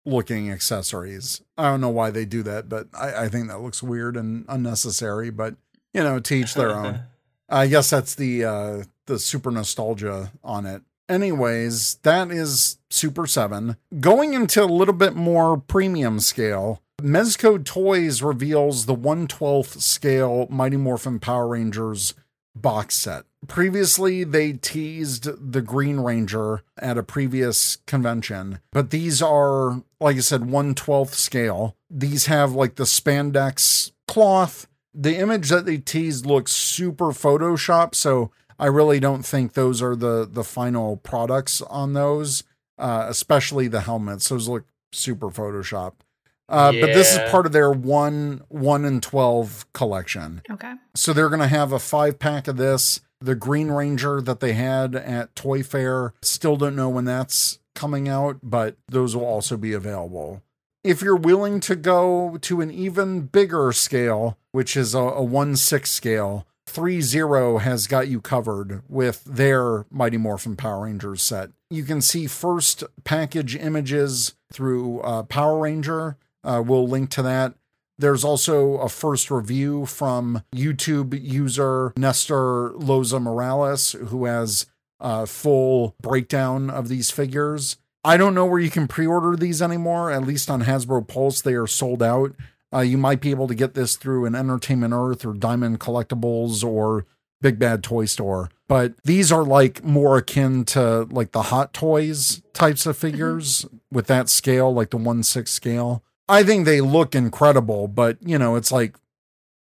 [0.06, 1.42] looking accessories.
[1.58, 4.46] I don't know why they do that, but I, I think that looks weird and
[4.48, 5.32] unnecessary.
[5.32, 5.56] But
[5.94, 7.02] you know, teach their own.
[7.50, 10.82] I guess that's the uh the super nostalgia on it.
[11.10, 13.78] Anyways, that is Super 7.
[14.00, 20.78] Going into a little bit more premium scale, Mezco Toys reveals the 112th scale Mighty
[20.78, 22.14] Morphin Power Rangers
[22.56, 23.24] box set.
[23.48, 30.22] Previously, they teased the Green Ranger at a previous convention, but these are, like I
[30.22, 31.76] said, 112th scale.
[31.90, 34.68] These have like the spandex cloth.
[34.94, 39.96] The image that they teased looks super Photoshop, so I really don't think those are
[39.96, 42.44] the the final products on those,
[42.78, 44.30] uh, especially the helmets.
[44.30, 46.02] Those look super photoshopped.
[46.50, 50.42] Uh, But this is part of their one one and twelve collection.
[50.50, 50.74] Okay.
[50.96, 53.02] So they're going to have a five pack of this.
[53.20, 58.08] The Green Ranger that they had at Toy Fair, still don't know when that's coming
[58.08, 60.42] out, but those will also be available.
[60.84, 65.56] If you're willing to go to an even bigger scale, which is a, a 1
[65.56, 71.50] 6 scale, threezero has got you covered with their Mighty Morphin Power Rangers set.
[71.70, 76.18] You can see first package images through uh, Power Ranger.
[76.44, 77.56] Uh, we'll link to that.
[77.98, 84.68] There's also a first review from YouTube user Nestor Loza Morales, who has
[85.00, 87.78] a full breakdown of these figures.
[88.04, 90.12] I don't know where you can pre order these anymore.
[90.12, 92.34] At least on Hasbro Pulse, they are sold out.
[92.74, 96.64] Uh, you might be able to get this through an Entertainment Earth or Diamond Collectibles
[96.64, 97.06] or
[97.42, 98.50] Big Bad Toy Store.
[98.68, 104.08] But these are like more akin to like the Hot Toys types of figures with
[104.08, 106.04] that scale, like the 1 6 scale.
[106.28, 108.96] I think they look incredible, but you know, it's like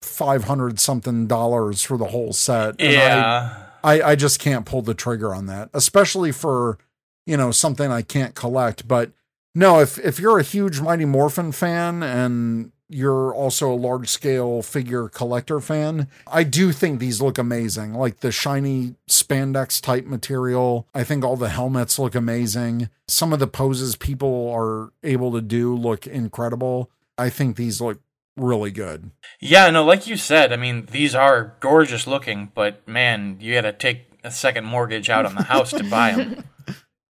[0.01, 2.75] 500 something dollars for the whole set.
[2.79, 3.63] and I- Yeah.
[3.83, 6.77] I, I just can't pull the trigger on that, especially for,
[7.25, 8.85] you know, something I can't collect.
[8.87, 9.11] But
[9.55, 14.61] no, if if you're a huge Mighty Morphin fan and you're also a large scale
[14.61, 17.93] figure collector fan, I do think these look amazing.
[17.93, 20.87] Like the shiny spandex type material.
[20.93, 22.89] I think all the helmets look amazing.
[23.07, 26.89] Some of the poses people are able to do look incredible.
[27.17, 27.99] I think these look
[28.37, 29.11] really good.
[29.39, 33.61] Yeah, no, like you said, I mean, these are gorgeous looking, but man, you got
[33.61, 36.43] to take a second mortgage out on the house to buy them.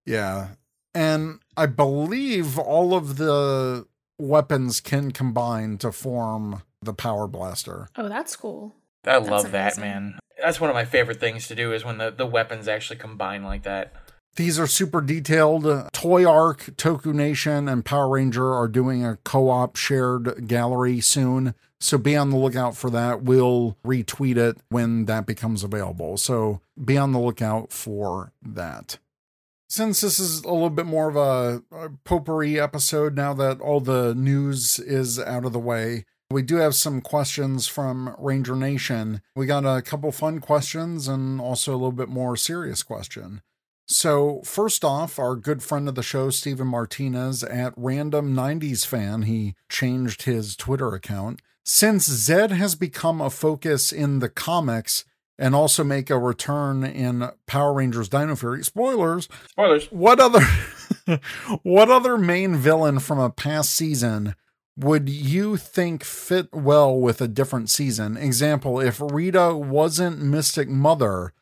[0.08, 0.48] Yeah.
[0.94, 3.86] And I believe all of the
[4.18, 7.88] weapons can combine to form the power blaster.
[7.96, 8.74] Oh, that's cool.
[9.04, 10.18] I That's love that, man.
[10.42, 13.42] That's one of my favorite things to do is when the, the weapons actually combine
[13.42, 13.92] like that.
[14.36, 15.64] These are super detailed.
[15.64, 21.54] Toyark, Toku Nation, and Power Ranger are doing a co op shared gallery soon.
[21.80, 23.22] So be on the lookout for that.
[23.22, 26.18] We'll retweet it when that becomes available.
[26.18, 28.98] So be on the lookout for that.
[29.70, 33.80] Since this is a little bit more of a, a potpourri episode now that all
[33.80, 39.20] the news is out of the way, we do have some questions from Ranger Nation.
[39.36, 43.42] We got a couple fun questions and also a little bit more serious question.
[43.86, 49.22] So, first off, our good friend of the show, Stephen Martinez, at Random 90s Fan,
[49.22, 51.40] he changed his Twitter account.
[51.64, 55.04] Since Zed has become a focus in the comics
[55.38, 59.86] and also make a return in Power Rangers Dino Fury, spoilers, Spoilers.
[59.86, 60.40] what other
[61.62, 64.34] what other main villain from a past season
[64.76, 68.16] would you think fit well with a different season?
[68.16, 71.32] Example, if Rita wasn't Mystic Mother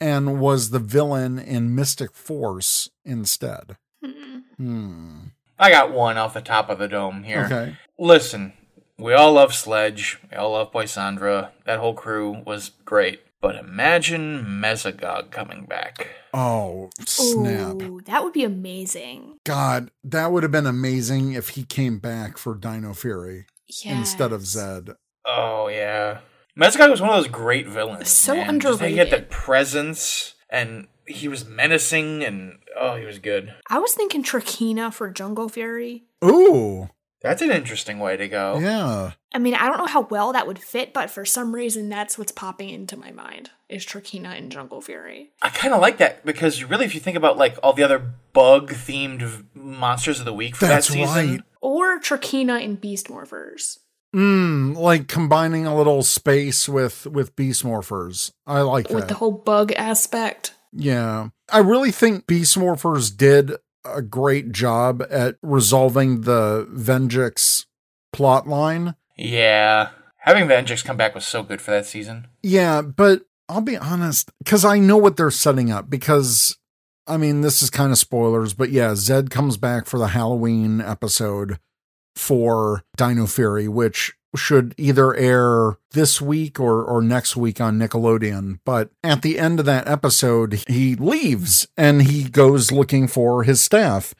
[0.00, 3.76] and was the villain in Mystic Force instead.
[4.04, 4.38] Hmm.
[4.56, 5.18] Hmm.
[5.58, 7.44] I got one off the top of the dome here.
[7.46, 7.76] Okay.
[7.98, 8.52] Listen,
[8.98, 10.18] we all love Sledge.
[10.30, 11.50] We all love Poisandra.
[11.64, 13.20] That whole crew was great.
[13.44, 16.08] But imagine Mesogog coming back.
[16.32, 17.74] Oh, snap.
[17.82, 19.38] Ooh, that would be amazing.
[19.44, 23.44] God, that would have been amazing if he came back for Dino Fury
[23.84, 24.92] instead of Zed.
[25.26, 26.20] Oh yeah,
[26.58, 28.08] Mesogog was one of those great villains.
[28.08, 28.60] So man.
[28.60, 29.28] Just that He had underrated.
[29.28, 33.52] that presence, and he was menacing, and oh, he was good.
[33.68, 36.04] I was thinking Trakina for Jungle Fury.
[36.24, 36.88] Ooh,
[37.24, 38.58] That's an interesting way to go.
[38.60, 39.12] yeah.
[39.34, 42.16] I mean, I don't know how well that would fit, but for some reason, that's
[42.16, 45.32] what's popping into my mind is Trakeena and Jungle Fury.
[45.42, 48.12] I kind of like that because really, if you think about like all the other
[48.32, 51.40] bug-themed monsters of the week for That's that season, right.
[51.60, 53.78] Or Trakeena and Beast Morphers.
[54.14, 58.30] Mm, like combining a little space with with beast morphers.
[58.46, 59.08] I like with that.
[59.08, 60.54] the whole bug aspect.
[60.72, 61.30] yeah.
[61.50, 63.52] I really think beast morphers did
[63.84, 67.66] a great job at resolving the Venjix
[68.12, 68.94] plot line.
[69.16, 72.28] yeah, having Venjix come back was so good for that season.
[72.42, 75.90] Yeah, but I'll be honest, because I know what they're setting up.
[75.90, 76.56] Because,
[77.06, 80.80] I mean, this is kind of spoilers, but yeah, Zed comes back for the Halloween
[80.80, 81.58] episode
[82.16, 88.58] for Dino Fury, which should either air this week or, or next week on Nickelodeon.
[88.64, 93.60] But at the end of that episode, he leaves and he goes looking for his
[93.60, 94.14] staff.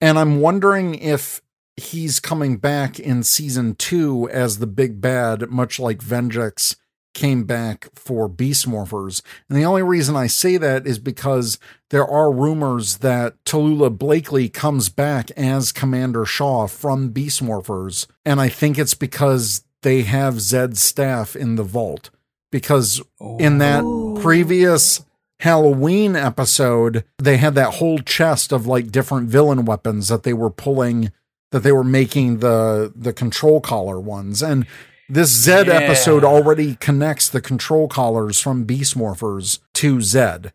[0.00, 1.42] And I'm wondering if
[1.76, 6.76] he's coming back in season two as the big bad, much like Venjix
[7.18, 9.22] came back for Beast Morphers.
[9.48, 11.58] And the only reason I say that is because
[11.90, 18.06] there are rumors that Tallulah Blakely comes back as Commander Shaw from Beast Morphers.
[18.24, 22.10] And I think it's because they have Zed's staff in the vault.
[22.52, 23.02] Because
[23.40, 24.16] in that oh.
[24.22, 25.04] previous
[25.40, 30.50] Halloween episode, they had that whole chest of like different villain weapons that they were
[30.50, 31.10] pulling
[31.50, 34.42] that they were making the the control collar ones.
[34.42, 34.66] And
[35.08, 35.74] this Zed Yeah.
[35.74, 40.52] episode already connects the control collars from Beast Morphers to Zed.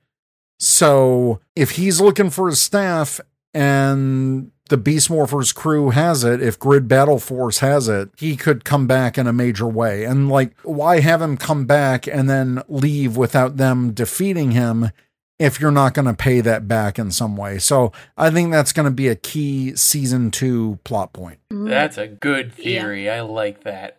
[0.60, 3.20] So if he's looking for his staff
[3.54, 8.64] and the Beast Morphers crew has it, if Grid Battle Force has it, he could
[8.64, 10.06] come back in a major way.
[10.06, 14.92] And like, why have him come back and then leave without them defeating him
[15.40, 17.58] if you're not going to pay that back in some way?
[17.60, 21.40] So I think that's going to be a key season two plot point.
[21.52, 21.68] Mm-hmm.
[21.68, 23.10] That's a good theory.
[23.10, 23.98] I like that.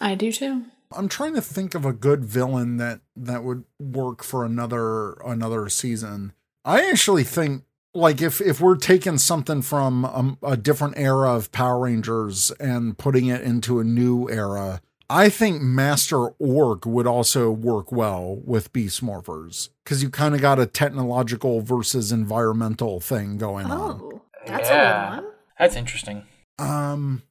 [0.00, 0.64] I do too.
[0.92, 5.68] I'm trying to think of a good villain that that would work for another another
[5.68, 6.32] season.
[6.64, 11.52] I actually think like if if we're taking something from um, a different era of
[11.52, 14.80] Power Rangers and putting it into a new era,
[15.10, 20.40] I think Master Org would also work well with Beast Morphers because you kind of
[20.40, 24.00] got a technological versus environmental thing going on.
[24.02, 25.06] Oh, that's Yeah.
[25.12, 25.32] a good one.
[25.58, 26.22] That's interesting.
[26.58, 27.22] Um,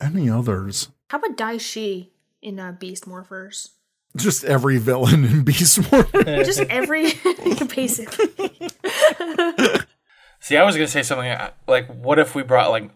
[0.00, 0.88] any others?
[1.08, 2.08] How about Daishi
[2.42, 3.70] in uh, Beast Morphers?
[4.16, 6.44] Just every villain in Beast Morphers.
[6.44, 7.12] Just every
[7.74, 8.28] basically.
[10.40, 12.90] See, I was gonna say something uh, like, what if we brought like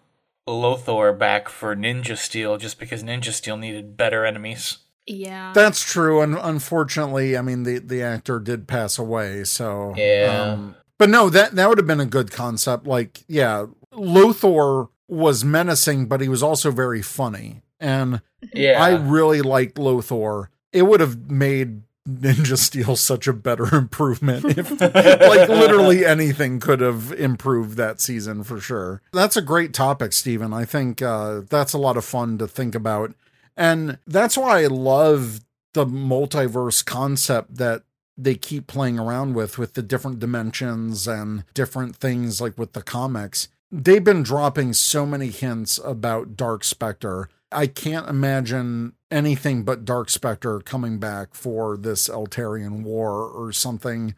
[0.48, 4.78] Lothor back for Ninja Steel just because Ninja Steel needed better enemies?
[5.06, 5.52] yeah.
[5.52, 9.44] That's true, and unfortunately, I mean the the actor did pass away.
[9.44, 10.52] So Yeah.
[10.54, 12.86] um, but no, that that would have been a good concept.
[12.86, 18.22] Like, yeah, Lothor was menacing, but he was also very funny, and
[18.54, 20.46] Yeah, I really liked Lothor.
[20.72, 26.80] It would have made Ninja Steel such a better improvement if like literally anything could
[26.80, 29.02] have improved that season for sure.
[29.12, 30.52] That's a great topic, Stephen.
[30.52, 33.14] I think uh, that's a lot of fun to think about.
[33.56, 35.40] And that's why I love
[35.74, 37.82] the multiverse concept that
[38.16, 42.82] they keep playing around with, with the different dimensions and different things like with the
[42.82, 43.48] comics.
[43.70, 47.28] They've been dropping so many hints about Dark Spectre.
[47.52, 54.14] I can't imagine anything but Dark Spectre coming back for this Eltarian war or something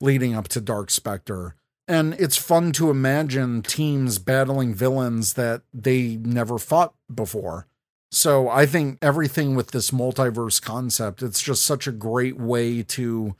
[0.00, 1.54] leading up to Dark Spectre.
[1.86, 7.66] And it's fun to imagine teams battling villains that they never fought before.
[8.10, 13.36] So I think everything with this multiverse concept, it's just such a great way to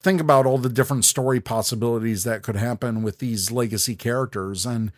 [0.00, 4.64] think about all the different story possibilities that could happen with these legacy characters.
[4.64, 4.92] And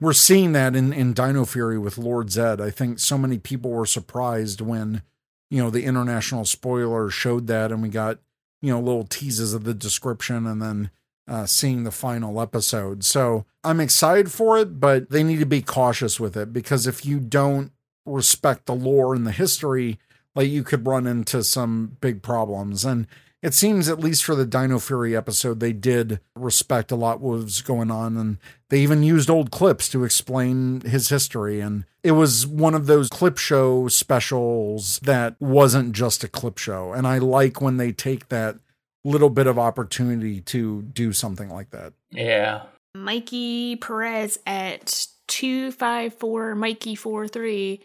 [0.00, 2.60] we're seeing that in, in Dino Fury with Lord Zed.
[2.60, 5.02] I think so many people were surprised when,
[5.50, 8.18] you know, the international spoiler showed that and we got,
[8.62, 10.90] you know, little teases of the description and then
[11.26, 13.04] uh, seeing the final episode.
[13.04, 17.04] So I'm excited for it, but they need to be cautious with it because if
[17.04, 17.72] you don't
[18.06, 19.98] respect the lore and the history,
[20.34, 22.84] like you could run into some big problems.
[22.84, 23.06] And
[23.42, 27.38] it seems, at least for the Dino Fury episode, they did respect a lot what
[27.38, 28.16] was going on.
[28.16, 31.60] And they even used old clips to explain his history.
[31.60, 36.92] And it was one of those clip show specials that wasn't just a clip show.
[36.92, 38.56] And I like when they take that
[39.04, 41.92] little bit of opportunity to do something like that.
[42.10, 42.62] Yeah.
[42.94, 47.80] Mikey Perez at 254 Mikey43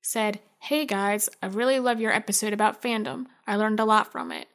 [0.00, 3.26] said, Hey guys, I really love your episode about fandom.
[3.46, 4.48] I learned a lot from it.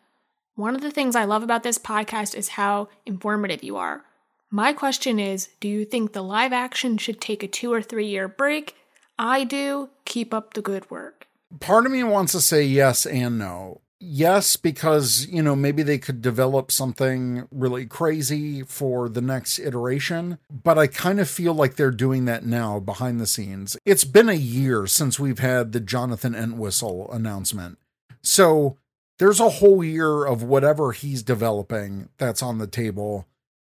[0.60, 4.03] One of the things I love about this podcast is how informative you are.
[4.51, 8.07] My question is Do you think the live action should take a two or three
[8.07, 8.76] year break?
[9.18, 9.88] I do.
[10.03, 11.28] Keep up the good work.
[11.62, 15.97] Part of me wants to say yes and no yes, because, you know, maybe they
[15.97, 21.76] could develop something really crazy for the next iteration, but I kind of feel like
[21.76, 23.78] they're doing that now behind the scenes.
[23.86, 27.78] It's been a year since we've had the Jonathan Entwistle announcement.
[28.22, 28.78] So
[29.20, 33.28] there's a whole year of whatever he's developing that's on the table.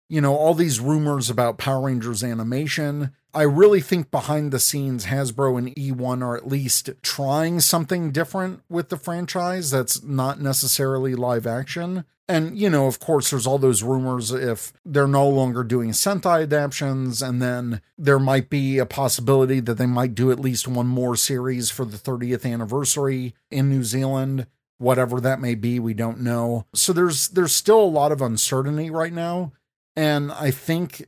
[0.09, 5.07] You know, all these rumors about Power Rangers animation, I really think behind the scenes,
[5.07, 11.14] Hasbro and E1 are at least trying something different with the franchise that's not necessarily
[11.14, 12.05] live action.
[12.28, 16.42] And, you know, of course, there's all those rumors if they're no longer doing Sentai
[16.42, 20.86] adaptations, and then there might be a possibility that they might do at least one
[20.86, 24.46] more series for the 30th anniversary in New Zealand.
[24.81, 26.64] Whatever that may be, we don't know.
[26.74, 29.53] So there's there's still a lot of uncertainty right now.
[29.95, 31.07] And I think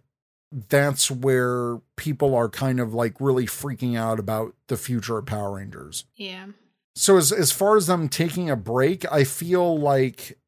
[0.52, 5.52] that's where people are kind of like really freaking out about the future of Power
[5.52, 6.04] Rangers.
[6.16, 6.48] Yeah.
[6.94, 10.38] So as as far as them taking a break, I feel like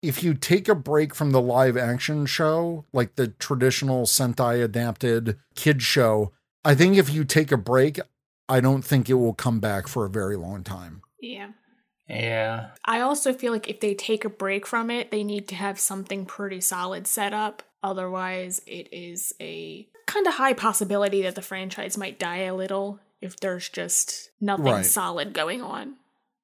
[0.00, 5.38] if you take a break from the live action show, like the traditional Sentai adapted
[5.54, 6.32] kid show,
[6.64, 8.00] I think if you take a break,
[8.48, 11.02] I don't think it will come back for a very long time.
[11.20, 11.50] Yeah.
[12.10, 12.70] Yeah.
[12.84, 15.78] I also feel like if they take a break from it, they need to have
[15.78, 21.42] something pretty solid set up Otherwise, it is a kind of high possibility that the
[21.42, 24.86] franchise might die a little if there's just nothing right.
[24.86, 25.96] solid going on.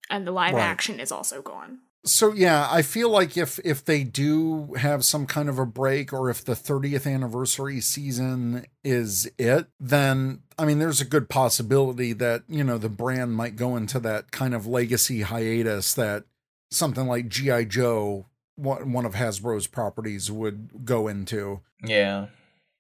[0.08, 0.62] And the live right.
[0.62, 1.80] action is also gone.
[2.06, 6.12] So yeah, I feel like if if they do have some kind of a break
[6.12, 12.12] or if the 30th anniversary season is it, then I mean there's a good possibility
[12.14, 16.24] that, you know, the brand might go into that kind of legacy hiatus that
[16.70, 18.26] something like GI Joe
[18.56, 21.60] one of Hasbro's properties would go into.
[21.84, 22.28] Yeah.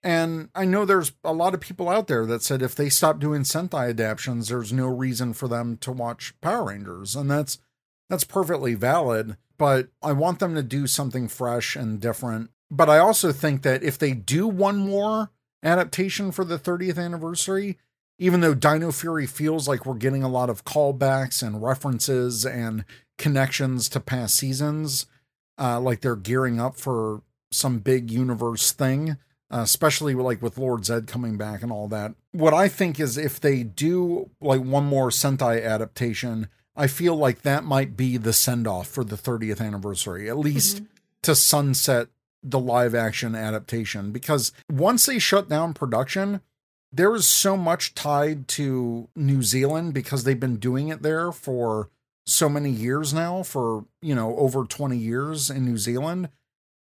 [0.02, 3.18] And I know there's a lot of people out there that said if they stop
[3.18, 7.16] doing Sentai adaptations, there's no reason for them to watch Power Rangers.
[7.16, 7.58] And that's
[8.08, 12.50] that's perfectly valid, but I want them to do something fresh and different.
[12.70, 15.30] But I also think that if they do one more
[15.62, 17.78] adaptation for the 30th anniversary,
[18.18, 22.84] even though Dino Fury feels like we're getting a lot of callbacks and references and
[23.18, 25.06] connections to past seasons,
[25.58, 29.16] uh, like they're gearing up for some big universe thing,
[29.50, 32.14] uh, especially like with Lord Zed coming back and all that.
[32.32, 37.42] What I think is if they do like one more Sentai adaptation, I feel like
[37.42, 40.86] that might be the send off for the 30th anniversary, at least mm-hmm.
[41.22, 42.08] to sunset
[42.42, 44.12] the live action adaptation.
[44.12, 46.40] Because once they shut down production,
[46.92, 51.90] there is so much tied to New Zealand because they've been doing it there for
[52.26, 56.28] so many years now for, you know, over 20 years in New Zealand.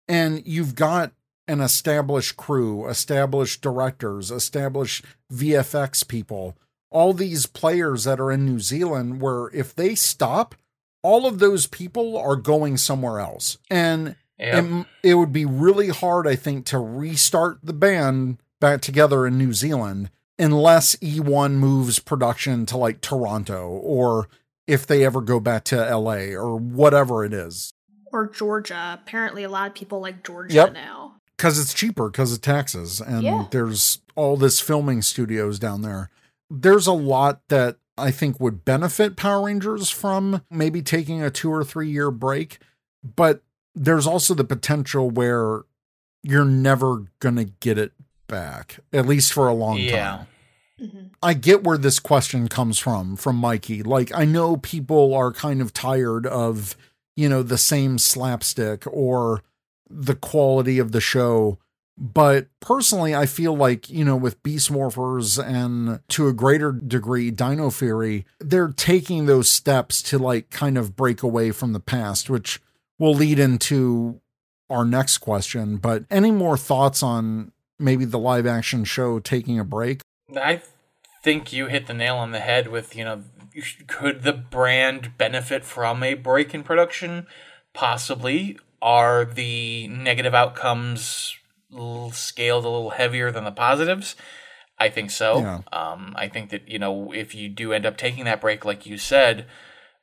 [0.07, 1.13] And you've got
[1.47, 6.55] an established crew, established directors, established VFX people,
[6.91, 10.55] all these players that are in New Zealand, where if they stop,
[11.03, 13.57] all of those people are going somewhere else.
[13.69, 14.63] And yep.
[14.63, 19.37] it, it would be really hard, I think, to restart the band back together in
[19.37, 24.29] New Zealand unless E1 moves production to like Toronto or
[24.67, 27.73] if they ever go back to LA or whatever it is.
[28.11, 28.99] Or Georgia.
[29.01, 30.73] Apparently, a lot of people like Georgia yep.
[30.73, 31.15] now.
[31.37, 32.99] Because it's cheaper because of taxes.
[32.99, 33.47] And yeah.
[33.51, 36.09] there's all this filming studios down there.
[36.49, 41.51] There's a lot that I think would benefit Power Rangers from maybe taking a two
[41.51, 42.59] or three year break.
[43.03, 43.41] But
[43.75, 45.61] there's also the potential where
[46.23, 47.93] you're never going to get it
[48.27, 50.07] back, at least for a long yeah.
[50.07, 50.27] time.
[50.81, 51.07] Mm-hmm.
[51.21, 53.83] I get where this question comes from, from Mikey.
[53.83, 56.77] Like, I know people are kind of tired of,
[57.17, 59.43] you know, the same slapstick or
[59.89, 61.57] the quality of the show.
[61.99, 67.29] But personally, I feel like, you know, with Beast Morphers and to a greater degree,
[67.29, 72.29] Dino Fury, they're taking those steps to like kind of break away from the past,
[72.29, 72.61] which
[72.97, 74.21] will lead into
[74.69, 75.75] our next question.
[75.75, 80.01] But any more thoughts on maybe the live action show taking a break?
[80.35, 80.61] I
[81.21, 83.23] think you hit the nail on the head with, you know,
[83.87, 87.27] could the brand benefit from a break in production?
[87.73, 88.57] Possibly.
[88.81, 91.35] Are the negative outcomes
[92.11, 94.15] scaled a little heavier than the positives?
[94.77, 95.39] I think so.
[95.39, 95.61] Yeah.
[95.73, 98.85] Um, I think that, you know, if you do end up taking that break, like
[98.85, 99.45] you said,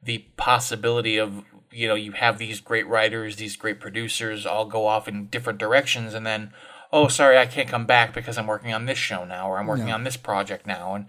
[0.02, 4.86] the possibility of, you know, you have these great writers, these great producers all go
[4.86, 6.52] off in different directions, and then,
[6.92, 9.66] oh, sorry, I can't come back because I'm working on this show now, or I'm
[9.66, 9.94] working yeah.
[9.94, 10.94] on this project now.
[10.94, 11.06] And,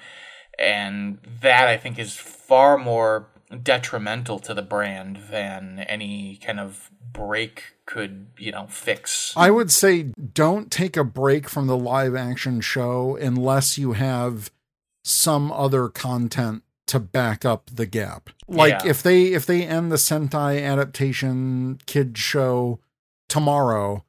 [0.57, 3.27] and that I think is far more
[3.63, 9.33] detrimental to the brand than any kind of break could, you know, fix.
[9.35, 14.51] I would say don't take a break from the live action show unless you have
[15.03, 18.29] some other content to back up the gap.
[18.47, 18.89] Like yeah.
[18.91, 22.79] if they if they end the Sentai adaptation kid show
[23.27, 24.05] tomorrow,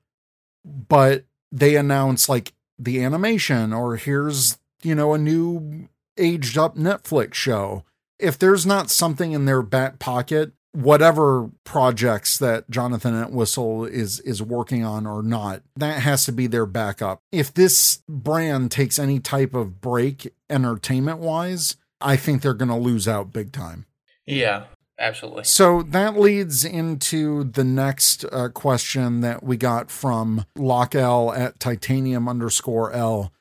[0.65, 7.35] but they announce like the animation or here's, you know, a new aged up Netflix
[7.35, 7.85] show.
[8.19, 14.43] If there's not something in their back pocket, whatever projects that Jonathan Entwistle is is
[14.43, 17.21] working on or not, that has to be their backup.
[17.33, 22.77] If this brand takes any type of break entertainment wise, I think they're going to
[22.77, 23.87] lose out big time.
[24.27, 24.65] Yeah,
[24.99, 25.45] absolutely.
[25.45, 31.59] So that leads into the next uh, question that we got from Lock L at
[31.59, 33.33] titanium underscore L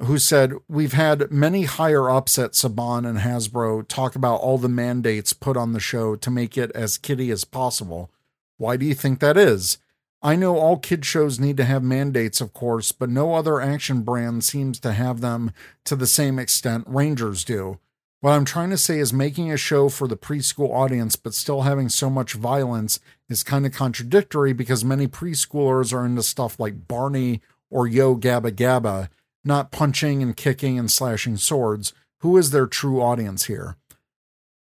[0.00, 4.68] who said, We've had many higher ups at Saban and Hasbro talk about all the
[4.68, 8.10] mandates put on the show to make it as kiddie as possible.
[8.56, 9.78] Why do you think that is?
[10.20, 14.02] I know all kid shows need to have mandates, of course, but no other action
[14.02, 15.52] brand seems to have them
[15.84, 17.78] to the same extent Rangers do.
[18.20, 21.62] What I'm trying to say is making a show for the preschool audience but still
[21.62, 26.88] having so much violence is kind of contradictory because many preschoolers are into stuff like
[26.88, 27.40] Barney
[27.70, 29.08] or Yo Gabba Gabba
[29.44, 31.92] not punching and kicking and slashing swords.
[32.20, 33.76] Who is their true audience here?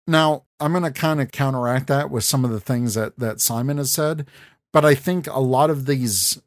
[0.08, 3.42] Now, I'm going to kind of counteract that with some of the things that, that
[3.42, 4.28] Simon has said,
[4.72, 6.42] but I think a lot of these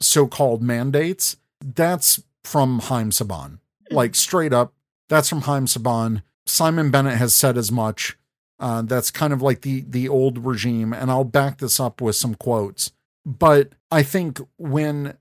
[0.00, 3.58] so called mandates, that's from Haim Saban.
[3.90, 4.72] Like straight up,
[5.08, 6.22] that's from Haim Saban.
[6.46, 8.16] Simon Bennett has said as much.
[8.58, 12.14] Uh, that's kind of like the the old regime, and I'll back this up with
[12.14, 12.92] some quotes.
[13.24, 15.16] But I think when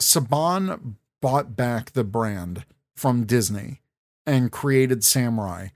[0.00, 3.80] Saban bought back the brand from Disney
[4.26, 5.68] and created Samurai.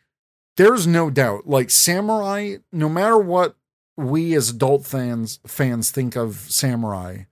[0.59, 3.57] There's no doubt, like Samurai, no matter what
[3.97, 7.23] we as adult fans fans think of Samurai,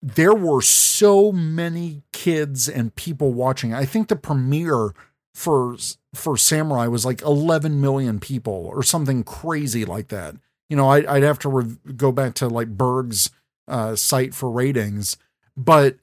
[0.00, 3.74] there were so many kids and people watching.
[3.74, 4.92] I think the premiere
[5.34, 5.76] for
[6.14, 10.36] for Samurai was like 11 million people or something crazy like that.
[10.68, 13.30] You know, I, would have to re- go back to like Berg's
[13.66, 15.16] uh, site for ratings,
[15.56, 15.96] but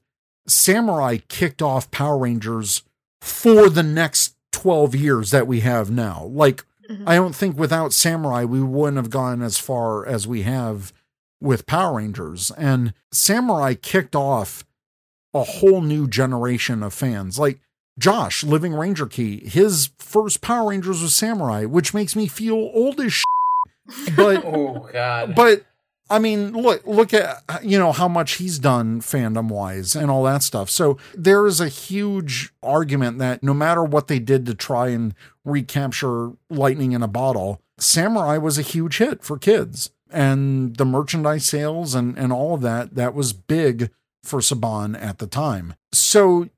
[0.46, 2.82] Samurai kicked off Power Rangers
[3.20, 6.24] for the next 12 years that we have now.
[6.24, 7.08] Like, mm-hmm.
[7.08, 10.92] I don't think without Samurai, we wouldn't have gone as far as we have
[11.40, 12.50] with Power Rangers.
[12.52, 14.64] And Samurai kicked off
[15.34, 17.38] a whole new generation of fans.
[17.38, 17.58] Like,
[17.98, 23.00] Josh, Living Ranger Key, his first Power Rangers was Samurai, which makes me feel old
[23.00, 24.16] as shit.
[24.16, 25.34] But, oh, God.
[25.34, 25.64] But
[26.08, 30.22] I mean, look look at you know how much he's done fandom wise and all
[30.24, 30.70] that stuff.
[30.70, 35.14] So there is a huge argument that no matter what they did to try and
[35.44, 39.90] recapture lightning in a bottle, Samurai was a huge hit for kids.
[40.08, 43.90] And the merchandise sales and, and all of that, that was big
[44.22, 45.74] for Saban at the time.
[45.92, 46.48] So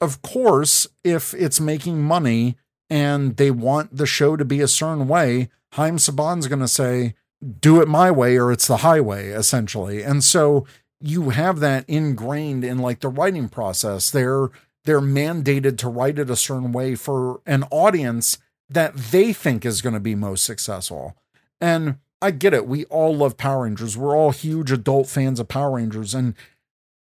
[0.00, 2.56] of course, if it's making money
[2.88, 7.14] and they want the show to be a certain way, Haim Saban's gonna say,
[7.60, 10.02] do it my way or it's the highway essentially.
[10.02, 10.66] And so
[11.00, 14.10] you have that ingrained in like the writing process.
[14.10, 14.50] They're
[14.84, 18.38] they're mandated to write it a certain way for an audience
[18.68, 21.16] that they think is going to be most successful.
[21.60, 22.66] And i get it.
[22.66, 23.96] We all love power rangers.
[23.96, 26.14] We're all huge adult fans of power rangers.
[26.14, 26.34] And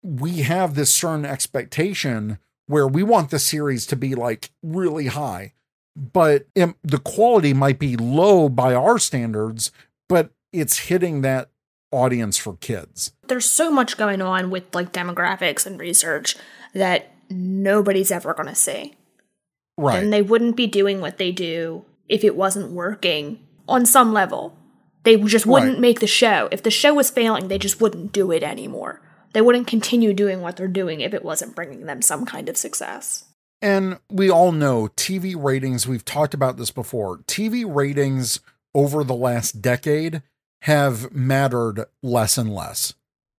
[0.03, 5.53] we have this certain expectation where we want the series to be like really high.
[5.95, 9.71] But it, the quality might be low by our standards
[10.07, 11.49] but it's hitting that
[11.91, 13.11] audience for kids.
[13.27, 16.35] There's so much going on with like demographics and research
[16.73, 18.95] that nobody's ever going to see.
[19.77, 20.01] Right.
[20.01, 24.57] And they wouldn't be doing what they do if it wasn't working on some level.
[25.03, 25.81] They just wouldn't right.
[25.81, 26.49] make the show.
[26.51, 29.01] If the show was failing, they just wouldn't do it anymore.
[29.33, 32.57] They wouldn't continue doing what they're doing if it wasn't bringing them some kind of
[32.57, 33.25] success.
[33.61, 37.19] And we all know TV ratings, we've talked about this before.
[37.19, 38.39] TV ratings
[38.77, 40.21] over the last decade
[40.61, 42.93] have mattered less and less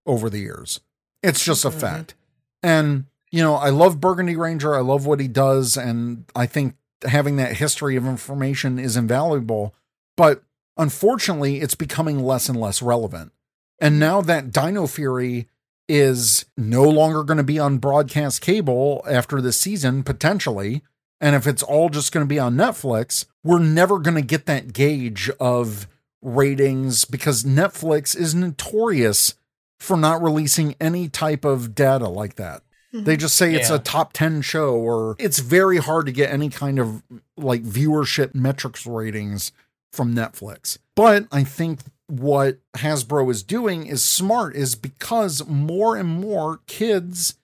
[0.04, 0.80] over the years.
[1.22, 1.78] It's just a mm-hmm.
[1.78, 2.14] fact.
[2.60, 4.74] And, you know, I love Burgundy Ranger.
[4.74, 5.76] I love what he does.
[5.76, 6.74] And I think
[7.06, 9.74] having that history of information is invaluable,
[10.16, 10.42] but
[10.76, 13.30] unfortunately, it's becoming less and less relevant.
[13.78, 15.46] And now that Dino Fury
[15.88, 20.82] is no longer going to be on broadcast cable after this season, potentially,
[21.20, 24.46] and if it's all just going to be on Netflix, we're never going to get
[24.46, 25.86] that gauge of
[26.22, 29.34] ratings because Netflix is notorious
[29.78, 32.62] for not releasing any type of data like that.
[32.92, 33.04] Mm-hmm.
[33.04, 33.76] They just say it's Yeah.
[33.76, 37.02] a top 10 show, or it's very hard to get any kind of
[37.36, 39.52] like viewership metrics ratings
[39.92, 40.78] from Netflix.
[40.94, 47.34] But I think what Hasbro is doing is smart, is because more and more kids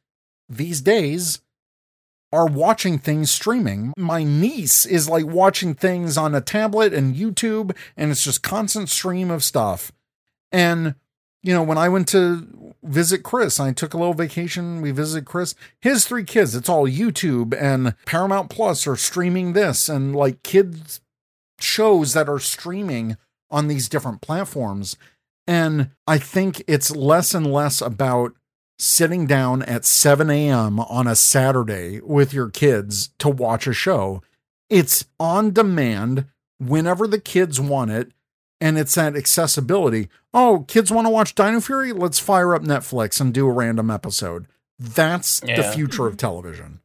[0.49, 1.41] these days
[2.35, 3.93] are watching things streaming.
[3.97, 8.89] My niece is like watching things on a tablet and YouTube, and it's just constant
[8.89, 9.93] stream of stuff.
[10.53, 10.97] And
[11.45, 14.81] you know, when I went to visit Chris, I took a little vacation.
[14.81, 15.55] We visited Chris.
[15.79, 21.03] His three kids, it's all YouTube and Paramount Plus are streaming this and like kids
[21.61, 23.19] shows that are streaming
[23.51, 24.97] on these different platforms.
[25.47, 28.33] And I think it's less and less about
[28.85, 30.79] sitting down at 7 a.m.
[30.79, 34.23] on a Saturday with your kids to watch a show.
[34.69, 36.27] It's on demand
[36.59, 38.13] whenever the kids want it.
[38.61, 40.09] And it's that accessibility.
[40.33, 41.93] Oh, kids want to watch Dino Fury?
[41.93, 44.47] Let's fire up Netflix and do a random episode.
[44.79, 46.81] That's the future of television.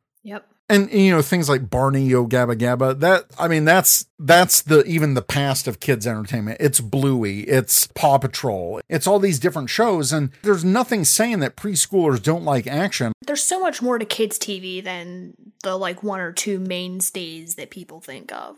[0.70, 3.00] And you know things like Barney Yo Gabba Gabba.
[3.00, 6.58] That I mean, that's that's the even the past of kids entertainment.
[6.60, 11.56] It's Bluey, it's Paw Patrol, it's all these different shows, and there's nothing saying that
[11.56, 13.14] preschoolers don't like action.
[13.26, 17.70] There's so much more to kids' TV than the like one or two mainstays that
[17.72, 18.58] people think of.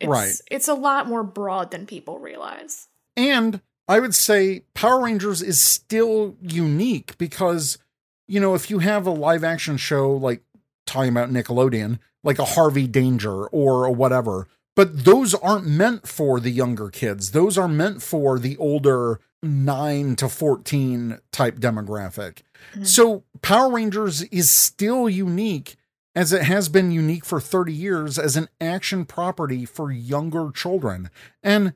[0.00, 0.34] It's, Right.
[0.50, 2.88] It's a lot more broad than people realize.
[3.16, 7.78] And I would say Power Rangers is still unique because,
[8.26, 10.42] you know, if you have a live action show like
[10.86, 16.38] talking about Nickelodeon, like a Henry Danger or a whatever, but those aren't meant for
[16.38, 17.32] the younger kids.
[17.32, 22.42] Those are meant for the older 9 to 14 type demographic.
[22.72, 22.84] Mm-hmm.
[22.84, 25.76] So Power Rangers is still unique
[26.14, 31.10] as it has been unique for 30 years as an action property for younger children.
[31.42, 31.74] And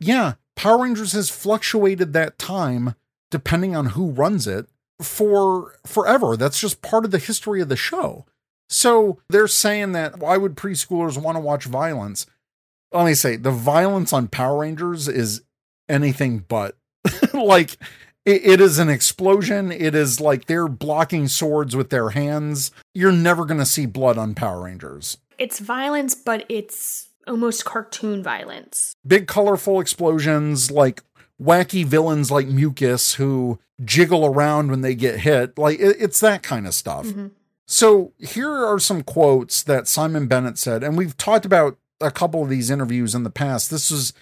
[0.00, 2.94] yeah, Power Rangers has fluctuated that time
[3.30, 4.66] depending on who runs it
[5.00, 6.36] for forever.
[6.36, 8.26] That's just part of the history of the show.
[8.68, 12.26] So they're saying that why would preschoolers want to watch violence?
[12.92, 15.42] Let me say the violence on Power Rangers is
[15.88, 16.76] anything but
[17.34, 17.76] like
[18.24, 19.70] it, it is an explosion.
[19.70, 22.70] It is like they're blocking swords with their hands.
[22.94, 25.18] You're never going to see blood on Power Rangers.
[25.36, 28.94] It's violence, but it's almost cartoon violence.
[29.06, 31.02] big colorful explosions like
[31.42, 36.42] wacky villains like mucus who jiggle around when they get hit like it- it's that
[36.42, 37.28] kind of stuff mm-hmm.
[37.66, 42.42] So here are some quotes that simon bennett said and we've talked about a couple
[42.42, 44.12] of these interviews in the past this was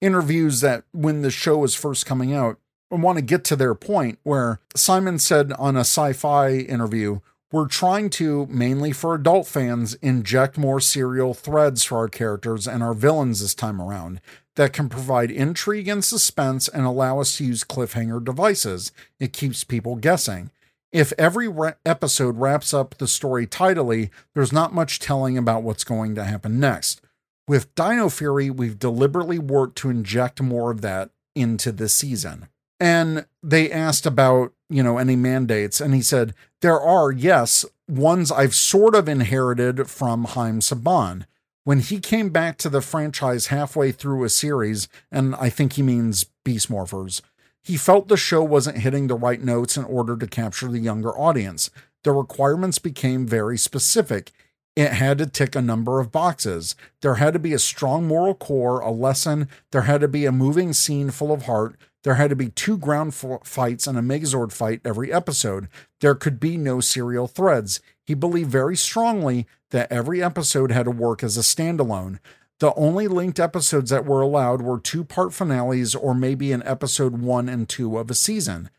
[0.00, 2.58] interviews that when the show was first coming out
[2.90, 7.20] i want to get to their point where simon said on a sci-fi interview
[7.52, 12.80] we're trying to, mainly for adult fans, inject more serial threads for our characters and
[12.80, 14.20] our villains this time around
[14.54, 18.92] that can provide intrigue and suspense and allow us to use cliffhanger devices.
[19.18, 20.50] It keeps people guessing.
[20.92, 25.84] If every ra- episode wraps up the story tidily, there's not much telling about what's
[25.84, 27.00] going to happen next.
[27.46, 32.48] With Dino Fury, we've deliberately worked to inject more of that into this season.
[32.78, 35.80] And they asked about, you know, any mandates.
[35.80, 41.24] And he said, there are, yes, ones I've sort of inherited from Haim Saban.
[41.64, 45.82] When he came back to the franchise halfway through a series, and I think he
[45.82, 47.20] means Beast Morphers,
[47.62, 51.10] he felt the show wasn't hitting the right notes in order to capture the younger
[51.10, 51.70] audience.
[52.04, 54.32] The requirements became very specific.
[54.76, 56.74] It had to tick a number of boxes.
[57.02, 59.48] There had to be a strong moral core, a lesson.
[59.72, 61.76] There had to be a moving scene full of heart.
[62.02, 65.68] There had to be two ground fights and a Megazord fight every episode.
[66.00, 67.80] There could be no serial threads.
[68.06, 72.18] He believed very strongly that every episode had to work as a standalone.
[72.60, 77.18] The only linked episodes that were allowed were two part finales or maybe an episode
[77.20, 78.70] one and two of a season.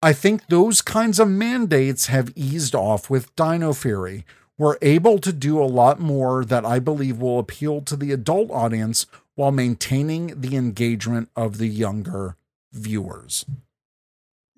[0.00, 4.24] I think those kinds of mandates have eased off with Dino Fury.
[4.56, 8.52] We're able to do a lot more that I believe will appeal to the adult
[8.52, 12.36] audience while maintaining the engagement of the younger
[12.72, 13.44] viewers.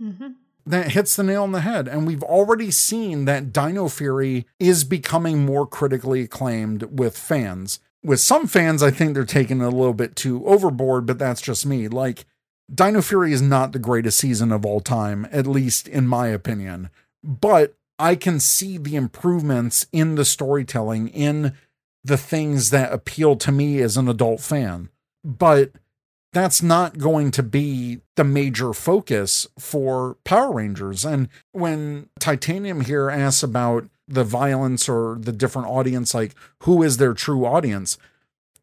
[0.03, 0.33] Mm-hmm.
[0.66, 1.89] That hits the nail on the head.
[1.89, 7.79] And we've already seen that Dino Fury is becoming more critically acclaimed with fans.
[8.07, 11.41] With some fans, I think they're taking it a little bit too overboard, but that's
[11.41, 11.89] just me.
[11.89, 12.25] Like,
[12.73, 16.91] Dino Fury is not the greatest season of all time, at least in my opinion.
[17.25, 21.55] But I can see the improvements in the storytelling, in
[22.05, 24.89] the things that appeal to me as an adult fan.
[25.25, 25.73] But
[26.33, 31.05] that's not going to be the major focus for Power Rangers.
[31.05, 36.97] And when Titanium here asks about the violence or the different audience, like who is
[36.97, 37.99] their true audience,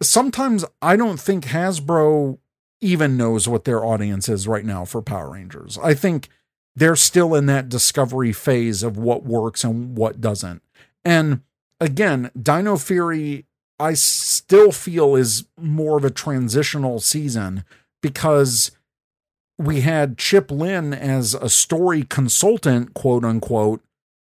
[0.02, 2.38] sometimes I don't think Hasbro
[2.82, 5.78] even knows what their audience is right now for Power Rangers.
[5.82, 6.30] I think
[6.76, 10.62] they're still in that discovery phase of what works and what doesn't.
[11.06, 11.42] And
[11.80, 13.46] again, Dino Fury,
[13.80, 17.64] I still feel is more of a transitional season
[18.02, 18.72] because
[19.58, 23.82] we had Chip Lynn as a story consultant, quote unquote,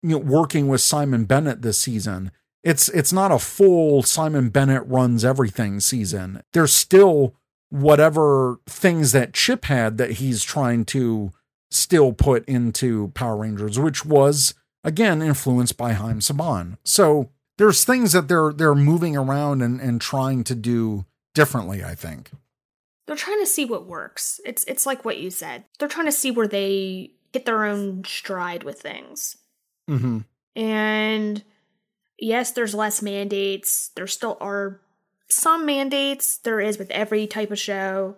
[0.05, 2.31] you know, working with Simon Bennett this season.
[2.63, 6.43] It's it's not a full Simon Bennett runs everything season.
[6.53, 7.35] There's still
[7.71, 11.33] whatever things that Chip had that he's trying to
[11.71, 16.77] still put into Power Rangers, which was again influenced by Haim Saban.
[16.85, 21.95] So there's things that they're they're moving around and, and trying to do differently, I
[21.95, 22.31] think.
[23.07, 24.39] They're trying to see what works.
[24.45, 25.65] It's it's like what you said.
[25.79, 29.37] They're trying to see where they get their own stride with things.
[29.89, 30.21] Mm-hmm.
[30.57, 31.45] And
[32.19, 33.91] yes, there's less mandates.
[33.97, 34.81] There still are
[35.29, 36.39] some mandates.
[36.39, 38.17] There is with every type of show.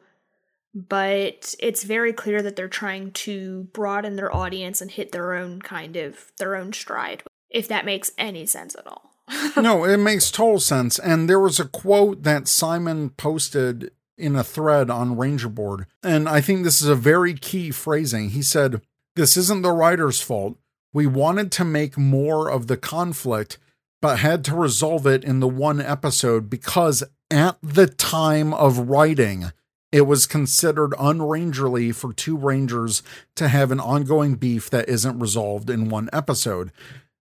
[0.74, 5.62] But it's very clear that they're trying to broaden their audience and hit their own
[5.62, 9.14] kind of their own stride, if that makes any sense at all.
[9.56, 10.98] no, it makes total sense.
[10.98, 15.86] And there was a quote that Simon posted in a thread on Ranger Board.
[16.02, 18.30] And I think this is a very key phrasing.
[18.30, 18.82] He said,
[19.14, 20.58] This isn't the writer's fault.
[20.92, 23.58] We wanted to make more of the conflict,
[24.00, 29.52] but had to resolve it in the one episode because at the time of writing,
[29.92, 33.02] it was considered unrangerly for two Rangers
[33.36, 36.72] to have an ongoing beef that isn't resolved in one episode.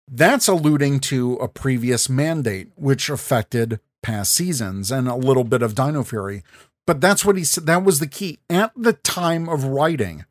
[0.08, 5.74] That's alluding to a previous mandate, which affected past seasons and a little bit of
[5.74, 6.44] Dino Fury.
[6.86, 7.66] But that's what he said.
[7.66, 8.40] That was the key.
[8.50, 10.26] At the time of writing,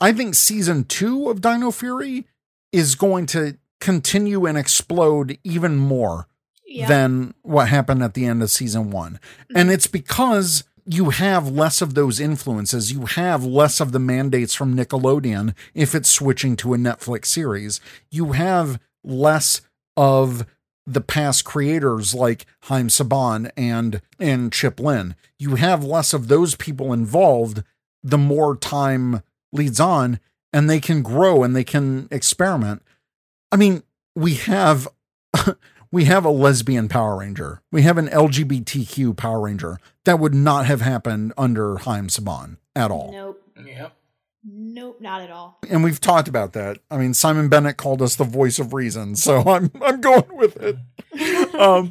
[0.00, 2.26] I think season two of Dino Fury
[2.74, 6.26] is going to continue and explode even more
[6.66, 6.88] yeah.
[6.88, 9.12] than what happened at the end of season one.
[9.12, 9.56] Mm-hmm.
[9.56, 12.90] And it's because you have less of those influences.
[12.90, 17.80] You have less of the mandates from Nickelodeon if it's switching to a Netflix series.
[18.10, 19.60] You have less
[19.96, 20.44] of
[20.84, 25.14] the past creators like Haim Saban and and Chip Lynn.
[25.38, 27.62] You have less of those people involved
[28.02, 29.22] the more time
[29.52, 30.18] leads on
[30.54, 32.80] and they can grow and they can experiment.
[33.50, 33.82] I mean,
[34.14, 34.86] we have
[35.90, 37.60] we have a lesbian Power Ranger.
[37.72, 39.78] We have an LGBTQ Power Ranger.
[40.04, 43.10] That would not have happened under Haim Saban at all.
[43.12, 43.42] Nope.
[43.66, 43.96] Yep.
[44.46, 45.58] Nope, not at all.
[45.68, 46.78] And we've talked about that.
[46.90, 50.56] I mean, Simon Bennett called us the voice of reason, so I'm I'm going with
[50.56, 51.54] it.
[51.54, 51.90] um,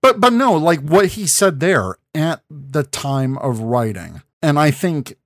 [0.00, 4.70] but but no, like what he said there at the time of writing, and I
[4.70, 5.16] think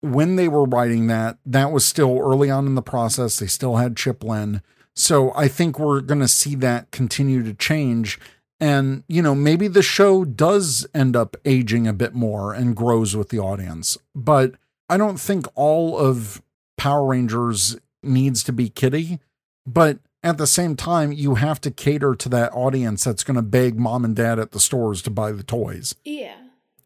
[0.00, 3.38] when they were writing that, that was still early on in the process.
[3.38, 4.62] They still had Chip Lynn,
[4.94, 8.18] so I think we're going to see that continue to change.
[8.60, 13.16] And, you know, maybe the show does end up aging a bit more and grows
[13.16, 13.96] with the audience.
[14.16, 14.54] But
[14.88, 16.42] I don't think all of
[16.76, 19.20] Power Rangers needs to be kiddie.
[19.66, 23.42] but at the same time, you have to cater to that audience that's going to
[23.42, 25.94] beg mom and dad at the stores to buy the toys.
[26.04, 26.34] Yeah.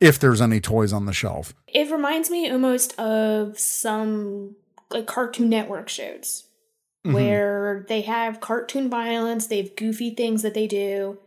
[0.03, 1.55] If there's any toys on the shelf.
[1.69, 4.57] It reminds me almost of some
[4.91, 6.45] like Cartoon Network shows
[7.05, 7.15] mm-hmm.
[7.15, 11.19] where they have cartoon violence, they have goofy things that they do,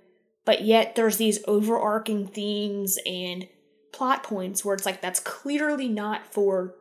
[0.44, 3.48] but yet there's these overarching themes and
[3.92, 6.76] plot points where it's like that's clearly not for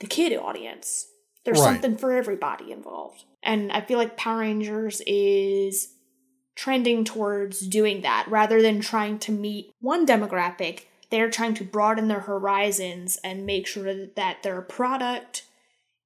[0.00, 1.06] the kid audience.
[1.44, 1.72] There's right.
[1.72, 3.24] something for everybody involved.
[3.42, 5.94] And I feel like Power Rangers is
[6.54, 10.82] trending towards doing that rather than trying to meet one demographic.
[11.10, 15.44] They're trying to broaden their horizons and make sure that their product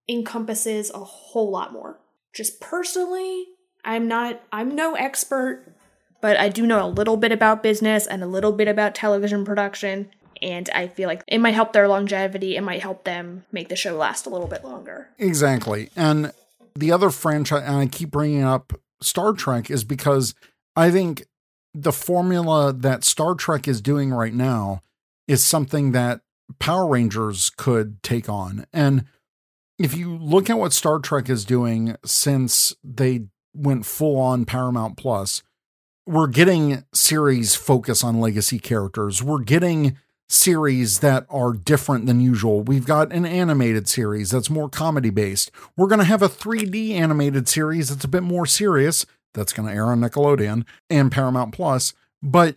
[0.09, 1.99] encompasses a whole lot more.
[2.33, 3.47] Just personally,
[3.85, 5.75] I'm not I'm no expert,
[6.21, 9.45] but I do know a little bit about business and a little bit about television
[9.45, 10.11] production
[10.43, 12.57] and I feel like it might help their longevity.
[12.57, 15.09] It might help them make the show last a little bit longer.
[15.19, 15.91] Exactly.
[15.97, 16.33] And
[16.75, 20.35] the other franchise, and I keep bringing up Star Trek, is because
[20.77, 21.25] I think
[21.73, 24.83] the formula that Star Trek is doing right now
[25.27, 26.21] is something that
[26.59, 28.67] Power Rangers could take on.
[28.73, 29.05] And
[29.79, 34.97] if you look at what Star Trek is doing since they went full on Paramount
[34.97, 35.43] Plus,
[36.07, 39.23] we're getting series focus on legacy characters.
[39.23, 39.97] We're getting
[40.29, 42.63] series that are different than usual.
[42.63, 45.51] We've got an animated series that's more comedy based.
[45.77, 49.07] We're going to have a 3D animated series that's a bit more serious.
[49.33, 51.95] That's going to air on Nickelodeon and Paramount Plus.
[52.23, 52.57] But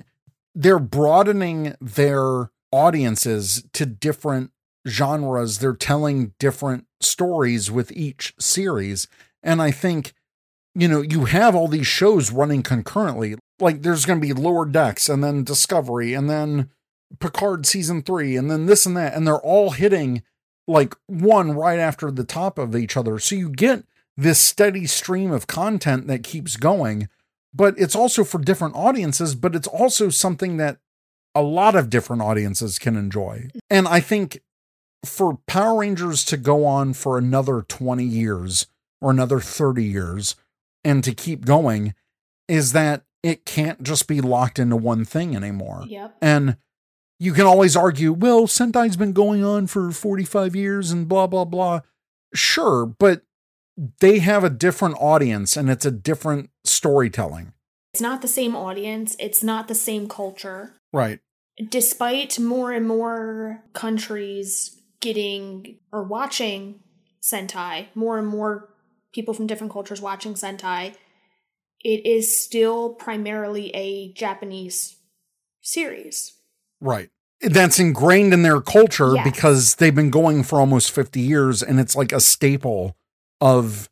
[0.53, 4.51] they're broadening their audiences to different
[4.87, 5.59] genres.
[5.59, 9.07] They're telling different stories with each series.
[9.43, 10.13] And I think,
[10.75, 13.35] you know, you have all these shows running concurrently.
[13.59, 16.69] Like there's going to be Lower Decks and then Discovery and then
[17.19, 19.13] Picard season three and then this and that.
[19.13, 20.23] And they're all hitting
[20.67, 23.19] like one right after the top of each other.
[23.19, 23.83] So you get
[24.15, 27.07] this steady stream of content that keeps going,
[27.53, 30.79] but it's also for different audiences, but it's also something that
[31.37, 33.49] a lot of different audiences can enjoy.
[33.69, 34.41] And I think
[35.05, 38.65] for Power Rangers to go on for another 20 years
[39.01, 40.35] or another 30 years
[40.83, 41.93] and to keep going
[42.47, 45.83] is that it can't just be locked into one thing anymore.
[45.87, 46.17] Yep.
[46.21, 46.57] And
[47.19, 51.45] you can always argue, well, Sentai's been going on for 45 years and blah, blah,
[51.45, 51.81] blah.
[52.33, 53.21] Sure, but
[53.99, 57.53] they have a different audience and it's a different storytelling.
[57.93, 60.73] It's not the same audience, it's not the same culture.
[60.93, 61.19] Right.
[61.69, 66.81] Despite more and more countries getting or watching
[67.21, 68.69] Sentai, more and more
[69.13, 70.93] people from different cultures watching Sentai,
[71.83, 74.97] it is still primarily a Japanese
[75.61, 76.33] series.
[76.79, 77.09] Right.
[77.41, 79.23] That's ingrained in their culture Yes.
[79.23, 82.95] because they've been going for almost 50 years and it's like a staple
[83.39, 83.89] of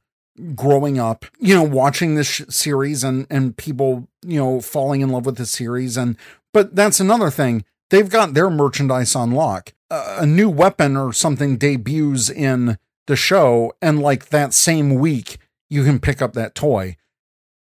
[0.55, 5.09] growing up, you know, watching this sh- series and and people, you know, falling in
[5.09, 6.17] love with the series and
[6.53, 7.65] but that's another thing.
[7.89, 9.73] They've got their merchandise on lock.
[9.89, 12.77] A new weapon or something debuts in
[13.07, 15.38] the show and like that same week
[15.69, 16.97] you can pick up that toy.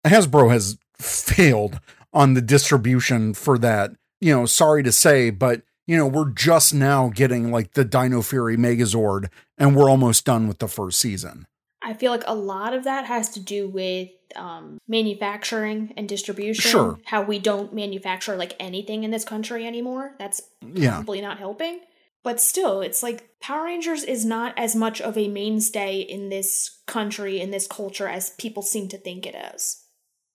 [0.06, 1.80] Hasbro has failed
[2.12, 3.92] on the distribution for that.
[4.20, 8.20] You know, sorry to say, but you know, we're just now getting like the Dino
[8.22, 11.46] Fury Megazord and we're almost done with the first season.
[11.88, 16.70] I feel like a lot of that has to do with um, manufacturing and distribution.
[16.70, 16.98] Sure.
[17.04, 20.14] How we don't manufacture like anything in this country anymore.
[20.18, 20.42] That's
[20.74, 20.96] Yeah.
[20.96, 21.80] probably not helping.
[22.24, 26.78] But still, it's like Power Rangers is not as much of a mainstay in this
[26.86, 29.84] country, in this culture, as people seem to think it is.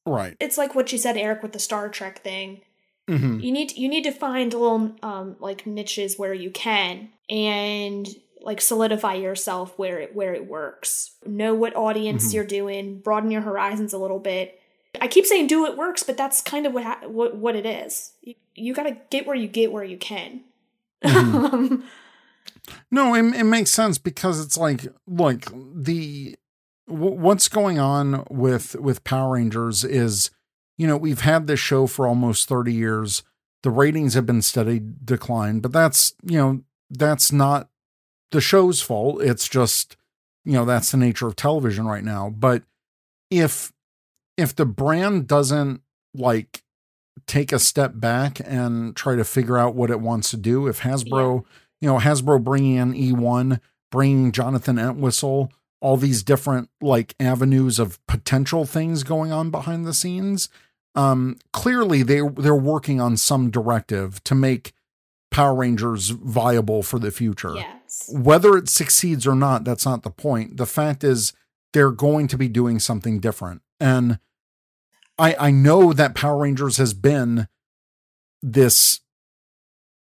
[0.05, 0.35] Right.
[0.39, 2.61] It's like what you said, Eric, with the Star Trek thing.
[3.07, 8.07] hmm You need you need to find little um like niches where you can and
[8.43, 11.15] like solidify yourself where it where it works.
[11.25, 12.33] Know what audience Mhm.
[12.35, 14.59] you're doing, broaden your horizons a little bit.
[15.01, 17.65] I keep saying do what works, but that's kind of what ha- what what it
[17.65, 18.11] is.
[18.21, 20.41] You, you got to get where you get where you can.
[21.03, 21.83] Mhm.
[22.91, 26.37] No, it, it makes sense because it's like, look, the
[26.87, 30.31] w- what's going on with with Power Rangers is,
[30.77, 33.23] you know, we've had this show for almost thirty years.
[33.63, 37.69] The ratings have been steady decline, but that's you know that's not
[38.33, 39.21] the show's fault.
[39.21, 39.95] It's just
[40.43, 42.29] you know that's the nature of television right now.
[42.29, 42.63] But
[43.31, 43.71] if
[44.37, 45.81] if the brand doesn't
[46.13, 46.61] like
[47.25, 50.81] take a step back and try to figure out what it wants to do, if
[50.81, 51.45] Hasbro
[51.83, 53.59] you know, Hasbro bringing in E1,
[53.91, 59.93] bringing Jonathan Entwistle, all these different like avenues of potential things going on behind the
[59.93, 60.47] scenes.
[60.95, 64.71] Um, clearly they they're working on some directive to make
[65.29, 67.53] Power Rangers viable for the future.
[68.07, 68.17] Yes.
[68.17, 70.57] Whether it succeeds or not, that's not the point.
[70.57, 71.33] The fact is
[71.73, 73.61] they're going to be doing something different.
[73.79, 74.19] And
[75.17, 77.47] I I know that Power Rangers has been
[78.41, 79.01] this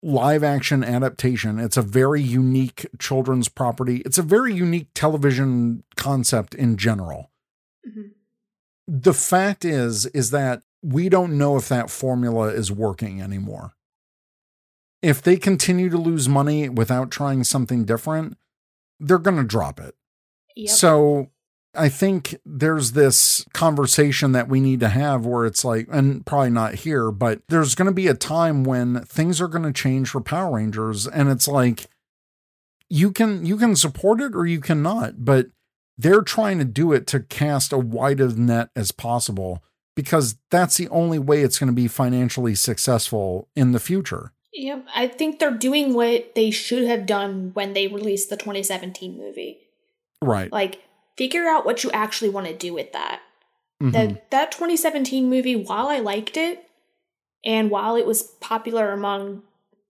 [0.01, 1.59] live action adaptation.
[1.59, 4.01] It's a very unique children's property.
[4.05, 7.31] It's a very unique television concept in general.
[7.87, 8.11] Mhm.
[8.87, 13.73] The fact is is that we don't know if that formula is working anymore.
[15.03, 18.37] If they continue to lose money without trying something different,
[18.99, 19.95] they're going to drop it.
[20.55, 20.69] Yep.
[20.69, 21.29] So
[21.75, 26.51] I think there's this conversation that we need to have where it's like, and probably
[26.51, 30.09] not here, but there's going to be a time when things are going to change
[30.09, 31.87] for Power Rangers, and it's like
[32.89, 35.47] you can you can support it or you cannot, but
[35.97, 39.63] they're trying to do it to cast a wide of net as possible
[39.95, 44.31] because that's the only way it's going to be financially successful in the future.
[44.53, 44.85] Yep.
[44.95, 49.57] I think they're doing what they should have done when they released the 2017 movie.
[50.21, 50.51] Right.
[50.51, 50.81] Like
[51.17, 53.21] figure out what you actually want to do with that.
[53.81, 53.91] Mhm.
[53.93, 56.63] That that 2017 movie, while I liked it,
[57.43, 59.43] and while it was popular among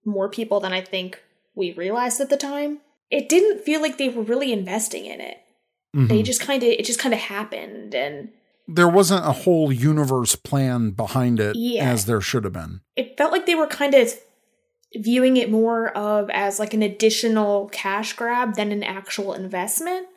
[0.06, 1.22] more people than I think
[1.56, 2.80] we realized at the time,
[3.12, 5.38] it didn't feel like they were really investing in it.
[5.94, 6.26] They Mhm.
[6.26, 8.30] just kind of it just kind of happened, and
[8.68, 11.92] there wasn't a whole universe plan behind it Yeah.
[11.92, 12.80] as there should have been.
[12.96, 14.12] it felt like they were kind of
[14.96, 20.08] viewing it more of as like an additional cash grab than an actual investment.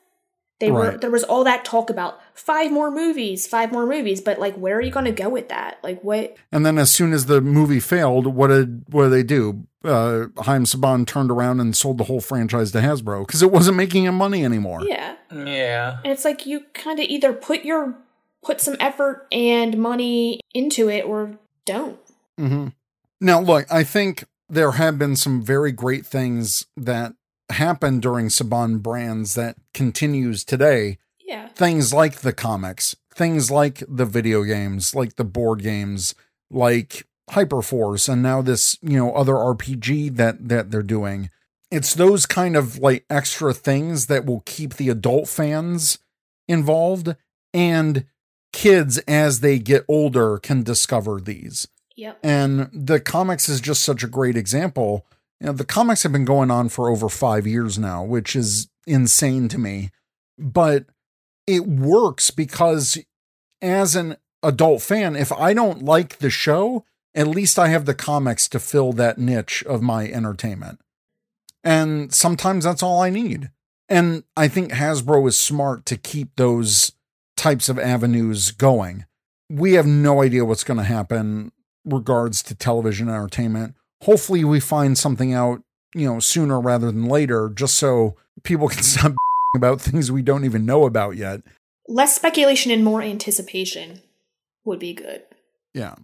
[0.59, 4.39] They were there was all that talk about five more movies, five more movies, but
[4.39, 5.79] like where are you going to go with that?
[5.83, 9.23] Like what And then as soon as the movie failed, what did what did they
[9.23, 9.67] do?
[9.85, 13.77] Uh, Haim Saban turned around and sold the whole franchise to Hasbro because it wasn't
[13.77, 14.83] making him money anymore.
[14.83, 15.17] Yeah.
[15.31, 15.99] Yeah.
[16.03, 17.95] And it's like you kind of either put your
[18.43, 21.99] put some effort and money into it or don't.
[22.39, 22.69] hmm
[23.21, 27.15] Now, look, I think there have been some very great things that
[27.51, 30.99] happened during Saban Brands that continues today.
[31.25, 31.49] Yeah.
[31.49, 36.15] Things like the comics, things like the video games, like the board games,
[36.51, 41.31] like Hyperforce, and now this, you know, other RPG that that they're doing.
[41.71, 45.99] It's those kind of like extra things that will keep the adult fans
[46.47, 47.17] involved
[47.53, 48.07] and
[48.53, 51.67] kids as they get older can discover these.
[51.97, 52.19] Yep.
[52.23, 55.07] And the comics is just such a great example.
[55.41, 58.69] You know, the comics have been going on for over five years now, which is
[58.87, 59.91] insane to me.
[60.39, 60.87] But
[61.47, 62.99] it works because
[63.63, 66.85] as an adult fan, if I don't like the show,
[67.15, 70.81] at least I have the comics to fill that niche of my entertainment.
[71.65, 73.51] And sometimes that's all I need.
[73.89, 76.93] And I think Hasbro is smart to keep those
[77.37, 79.07] types of avenues going.
[79.49, 81.53] We have no idea what's going to happen
[81.87, 83.75] regards to television entertainment.
[84.03, 85.63] Hopefully we find something out,
[85.95, 89.13] you know, sooner rather than later just so people can stop
[89.57, 91.41] about things we don't even know about yet.
[91.89, 94.01] Less speculation and more anticipation
[94.65, 95.23] would be good.
[95.73, 95.95] Yeah.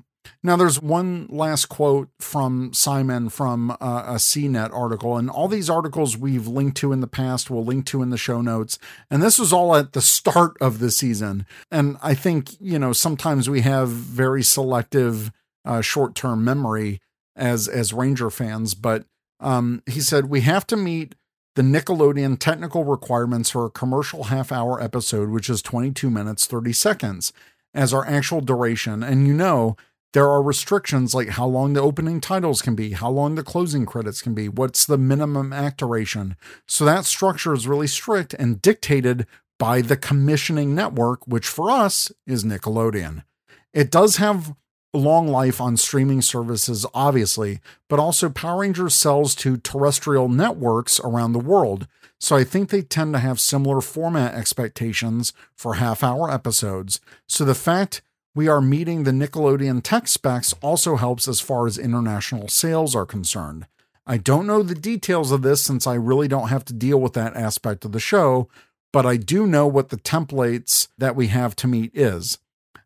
[0.45, 5.71] Now, there's one last quote from Simon from uh, a CNET article, and all these
[5.71, 8.79] articles we've linked to in the past, we'll link to in the show notes.
[9.11, 11.47] And this was all at the start of the season.
[11.71, 15.33] And I think, you know, sometimes we have very selective
[15.65, 17.01] uh, short term memory
[17.37, 19.05] as, as Ranger fans, but
[19.41, 21.15] um, he said, We have to meet
[21.55, 26.73] the Nickelodeon technical requirements for a commercial half hour episode, which is 22 minutes, 30
[26.73, 27.33] seconds,
[27.75, 29.03] as our actual duration.
[29.03, 29.77] And you know,
[30.13, 33.87] there are restrictions like how long the opening titles can be, how long the closing
[33.87, 36.37] credits can be, what's the minimum act duration.
[36.67, 39.27] So that structure is really strict and dictated
[39.59, 43.25] by the commissioning network, which for us is Nickelodeon.
[43.73, 44.55] It does have
[44.99, 51.33] long life on streaming services, obviously, but also Power Rangers sells to terrestrial networks around
[51.33, 51.87] the world.
[52.19, 57.01] So I think they tend to have similar format expectations for half hour episodes.
[57.27, 58.03] So the fact
[58.35, 63.05] we are meeting the Nickelodeon tech specs also helps as far as international sales are
[63.05, 63.67] concerned.
[64.07, 67.13] I don't know the details of this since I really don't have to deal with
[67.15, 68.49] that aspect of the show,
[68.93, 72.39] but I do know what the templates that we have to meet is.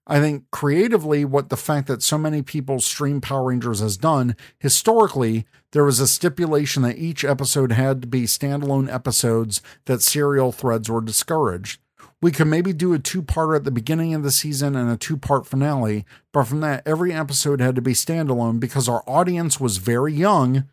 [0.07, 4.37] I think creatively, what the fact that so many people stream Power Rangers has done,
[4.59, 10.53] historically, there was a stipulation that each episode had to be standalone episodes that serial
[10.53, 11.81] threads were discouraged.
[12.23, 14.97] We could maybe do a two parter at the beginning of the season and a
[14.97, 19.61] two part finale, but from that, every episode had to be standalone because our audience
[19.61, 20.65] was very young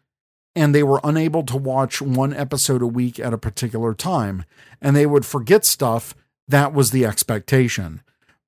[0.55, 4.45] and they were unable to watch one episode a week at a particular time,
[4.79, 6.13] and they would forget stuff.
[6.47, 8.01] That was the expectation.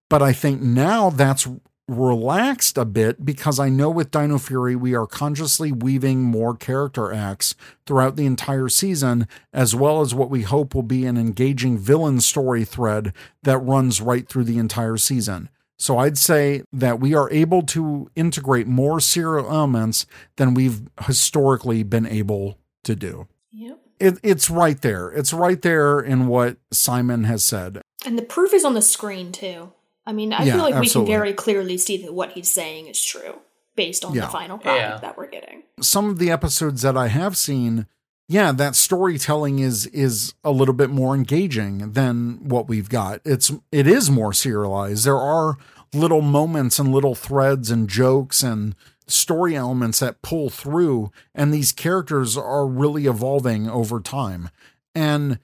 [0.09, 1.47] But I think now that's
[1.87, 7.13] relaxed a bit because I know with Dino Fury, we are consciously weaving more character
[7.13, 11.77] acts throughout the entire season, as well as what we hope will be an engaging
[11.77, 15.49] villain story thread that runs right through the entire season.
[15.77, 20.05] So I'd say that we are able to integrate more serial elements
[20.37, 23.27] than we've historically been able to do.
[23.51, 23.79] Yep.
[23.99, 25.09] It, it's right there.
[25.09, 27.81] It's right there in what Simon has said.
[28.05, 29.73] And the proof is on the screen too.
[30.05, 31.09] I mean, I Yeah, feel like absolutely.
[31.11, 33.35] we can very clearly see that what he's saying is true
[33.75, 34.21] based on Yeah.
[34.25, 34.97] the final product Yeah.
[34.99, 35.63] that we're getting.
[35.81, 37.87] some of the episodes that I have seen,
[38.29, 43.19] yeah, that storytelling is is a little bit more engaging than what we've got.
[43.25, 45.05] It's it is more serialized.
[45.05, 45.57] There are
[45.93, 48.75] little moments and little threads and jokes and
[49.07, 54.49] story elements that pull through and these characters are really evolving over time.
[54.95, 55.39] And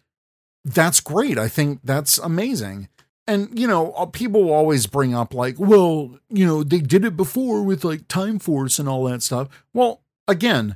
[0.66, 1.38] that's great.
[1.38, 2.88] I think that's amazing.
[3.32, 7.16] And you know, uh, people always bring up like, well, you know, they did it
[7.16, 9.48] before with like Time Force and all that stuff.
[9.74, 10.76] Well, again,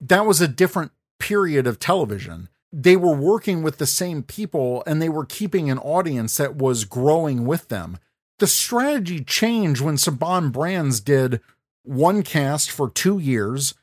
[0.00, 2.48] that was a different period of television.
[2.72, 6.84] They were working with the same people and they were keeping an audience that was
[6.84, 7.98] growing with them.
[8.38, 11.40] The strategy changed when Saban Brands did
[11.82, 13.74] one cast for two years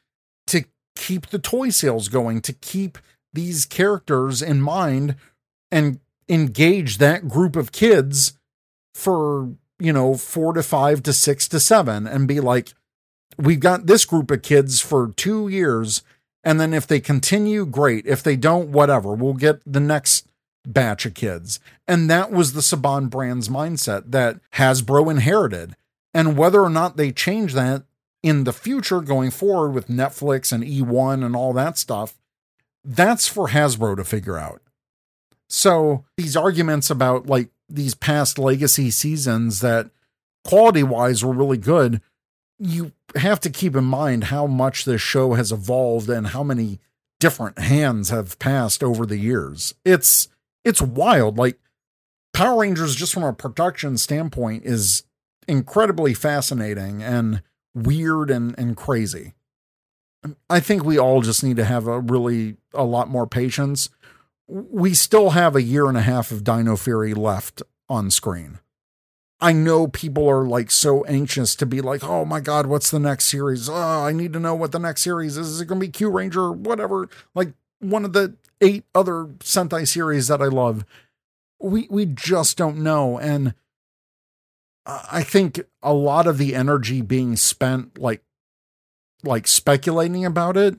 [0.48, 0.64] to
[0.96, 2.98] keep the toy sales going, to keep
[3.34, 5.18] these characters in mind
[5.72, 6.00] and
[6.30, 8.34] engage that group of kids
[8.94, 12.74] for, you know, four to five to six to seven and be like,
[13.38, 16.04] we've got this group of kids for two years.
[16.44, 18.06] And then if they continue, great.
[18.06, 19.14] If they don't, whatever.
[19.14, 20.28] We'll get the next
[20.66, 21.60] batch of kids.
[21.88, 25.76] And that was the Saban brand's mindset that Hasbro inherited.
[26.14, 27.84] And whether or not they change that
[28.22, 32.16] in the future going forward with Netflix and E1 and all that stuff,
[32.84, 34.62] that's for Hasbro to figure out.
[35.54, 39.92] So these arguments about like these past legacy seasons that
[40.44, 42.02] quality wise were really good,
[42.58, 46.80] you have to keep in mind how much this show has evolved and how many
[47.20, 49.76] different hands have passed over the years.
[49.86, 50.28] It's
[50.66, 51.38] it's wild.
[51.38, 51.60] Like
[52.34, 55.04] Power Rangers, just from a production standpoint, is
[55.48, 57.44] incredibly fascinating and
[57.76, 59.36] weird and, and crazy.
[60.50, 63.92] I think we all just need to have a really a lot more patience.
[64.48, 68.60] We still have a year and a half of Dino Fury left on screen.
[69.40, 73.00] I know people are like so anxious to be like, oh my God, what's the
[73.00, 73.68] next series?
[73.68, 75.48] Oh, I need to know what the next series is.
[75.50, 77.10] Is it going to be Kyuranger or whatever?
[77.36, 80.86] Like one of the eight other Sentai series that I love.
[81.60, 83.18] We, we just don't know.
[83.20, 83.54] And
[84.86, 88.22] I think a lot of the energy being spent like
[89.24, 90.78] like speculating about it,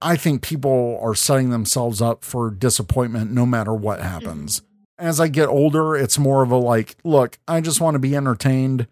[0.00, 4.60] I think people are setting themselves up for disappointment no matter what happens.
[4.60, 5.06] Mm-hmm.
[5.06, 8.14] As I get older, it's more of a like, look, I just want to be
[8.14, 8.86] entertained.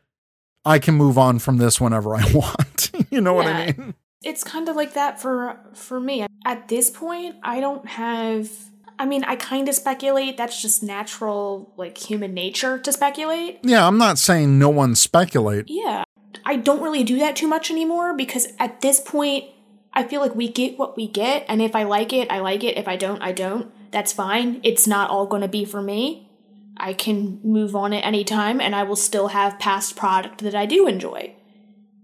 [0.65, 2.91] I can move on from this whenever I want.
[3.11, 3.95] you know what I mean?
[4.23, 6.27] It's kind of like that for for me.
[6.45, 8.51] At this point, I don't have
[8.99, 10.37] I mean, I kind of speculate.
[10.37, 13.61] That's just natural like human nature to speculate.
[13.63, 15.67] Yeah, I'm not saying no one speculate.
[15.69, 16.03] Yeah.
[16.45, 19.45] I don't really do that too much anymore because at this point,
[19.99, 21.45] I feel like we get what we get.
[21.49, 22.79] And if I like it, I like it.
[22.79, 23.73] If I don't, I don't.
[23.91, 24.61] That's fine.
[24.63, 26.31] It's not all going to be for me.
[26.77, 30.55] I can move on at any time and I will still have past product that
[30.55, 31.35] I do enjoy.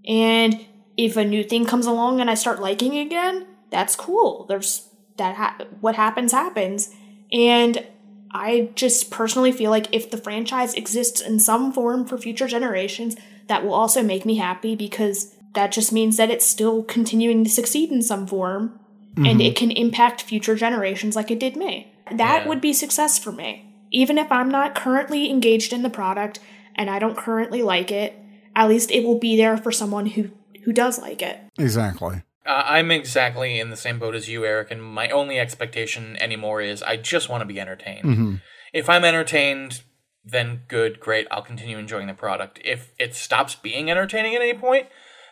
[0.04, 0.66] And
[0.96, 4.44] if a new thing comes along and I start liking again, that's cool.
[4.48, 6.90] There's that ha- what happens happens.
[7.30, 7.86] And
[8.32, 13.14] I just personally feel like if the franchise exists in some form for future generations,
[13.46, 17.50] that will also make me happy because that just means that it's still continuing to
[17.50, 18.78] succeed in some form
[19.16, 21.92] and it can impact future generations like it did me.
[22.10, 22.48] That Yeah.
[22.48, 23.64] would be success for me.
[23.92, 26.40] Even if I'm not currently engaged in the product
[26.74, 28.18] and I don't currently like it,
[28.56, 30.30] at least it will be there for someone who
[30.64, 31.38] who does like it.
[31.58, 32.22] Exactly.
[32.46, 36.60] Uh, I'm exactly in the same boat as you, Eric, and my only expectation anymore
[36.62, 38.40] is I just want to be entertained.
[38.72, 39.82] If I'm entertained,
[40.24, 42.58] then good, great, I'll continue enjoying the product.
[42.64, 44.86] If it stops being entertaining at any point,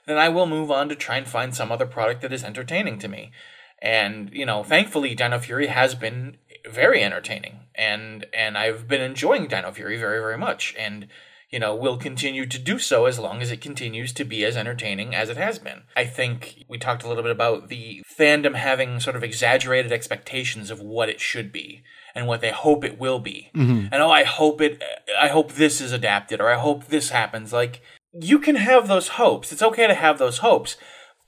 [0.06, 2.98] then I will move on to try and find some other product that is entertaining
[3.00, 3.32] to me.
[3.80, 6.36] And, you know, thankfully Dino Fury has been
[6.68, 10.74] very entertaining and and I've been enjoying Dino Fury very, very much.
[10.78, 11.08] And
[11.52, 14.56] you know, will continue to do so as long as it continues to be as
[14.56, 15.82] entertaining as it has been.
[15.94, 20.70] I think we talked a little bit about the fandom having sort of exaggerated expectations
[20.70, 21.82] of what it should be
[22.14, 23.50] and what they hope it will be.
[23.54, 23.88] Mm-hmm.
[23.92, 24.82] And oh, I hope it,
[25.20, 27.52] I hope this is adapted or I hope this happens.
[27.52, 27.82] Like,
[28.12, 29.52] you can have those hopes.
[29.52, 30.76] It's okay to have those hopes.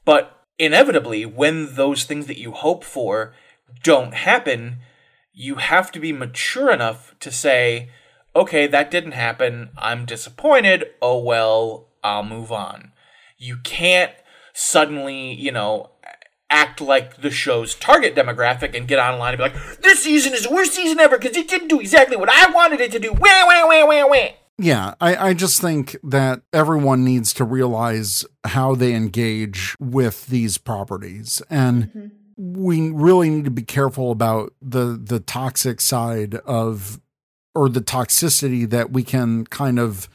[0.04, 3.34] But inevitably, when those things that you hope for
[3.82, 4.78] don't happen,
[5.32, 7.90] you have to be mature enough to say,
[8.36, 9.70] okay, that didn't happen.
[9.76, 10.90] I'm disappointed.
[11.00, 12.92] Oh well, I'll move on.
[13.38, 14.12] You can't
[14.52, 15.90] suddenly, you know,
[16.50, 20.44] act like the show's target demographic and get online and be like, this season is
[20.44, 23.12] the worst season ever because it didn't do exactly what I wanted it to do.
[23.12, 24.28] Wah, wah, wah, wah, wah.
[24.58, 30.58] Yeah, I, I just think that everyone needs to realize how they engage with these
[30.58, 31.42] properties.
[31.50, 32.62] And mm-hmm.
[32.62, 37.00] we really need to be careful about the the toxic side of
[37.54, 40.08] or the toxicity that we can kind of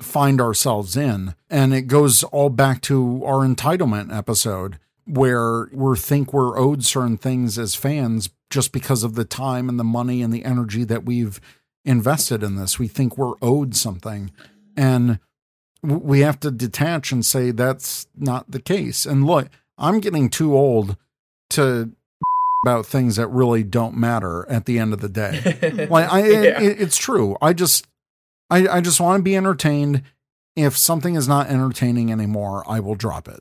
[0.00, 1.34] find ourselves in.
[1.50, 7.16] And it goes all back to our entitlement episode where we think we're owed certain
[7.16, 11.04] things as fans just because of the time and the money and the energy that
[11.04, 11.40] we've
[11.86, 12.78] invested in this.
[12.78, 14.30] We think we're owed something.
[14.76, 15.20] And
[15.82, 19.06] we have to detach and say that's not the case.
[19.06, 19.48] And look,
[19.78, 20.96] I'm getting too old
[21.50, 21.92] to
[22.64, 25.86] about things that really don't matter at the end of the day.
[25.90, 26.60] like I, Yeah.
[26.60, 27.36] it, it's true.
[27.40, 27.86] I just,
[28.50, 30.02] I, I just want to be entertained.
[30.56, 33.40] If something is not entertaining anymore, I will drop it,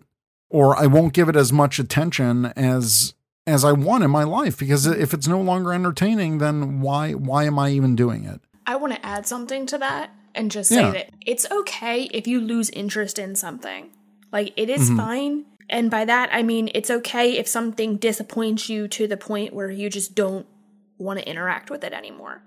[0.50, 3.14] or I won't give it as much attention as
[3.48, 4.58] as I want in my life.
[4.58, 8.42] Because if it's no longer entertaining, then why why am I even doing it?
[8.66, 10.92] I want to add something to that and just Yeah.
[10.92, 13.92] say that it's okay if you lose interest in something.
[14.32, 14.98] Like, it is mm-hmm.
[14.98, 15.46] fine.
[15.70, 19.70] And by that, I mean it's okay if something disappoints you to the point where
[19.70, 20.46] you just don't
[20.98, 22.44] want to interact with it anymore.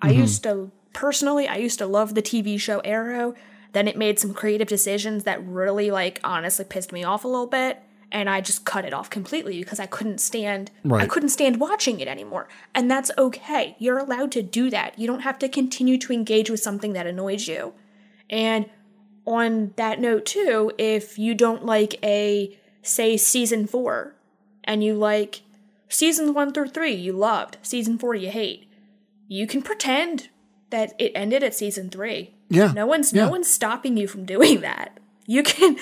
[0.00, 0.20] I mm-hmm.
[0.20, 3.34] used to, personally, I used to love the TV show Arrow.
[3.72, 7.46] Then it made some creative decisions that really, like, honestly pissed me off a little
[7.46, 7.78] bit.
[8.12, 10.70] And I just cut it off completely because I couldn't stand
[11.02, 12.46] I couldn't stand watching it anymore.
[12.74, 13.74] And that's okay.
[13.80, 14.98] You're allowed to do that.
[14.98, 17.72] You don't have to continue to engage with something that annoys you.
[18.30, 18.66] And
[19.26, 24.14] on that note too, if you don't like a say season 4
[24.64, 25.42] and you like
[25.88, 28.68] seasons 1 through 3 you loved, season 4 you hate,
[29.28, 30.28] you can pretend
[30.70, 32.34] that it ended at season 3.
[32.48, 32.72] Yeah.
[32.72, 33.24] No one's Yeah.
[33.26, 34.98] no one's stopping you from doing that.
[35.26, 35.76] You can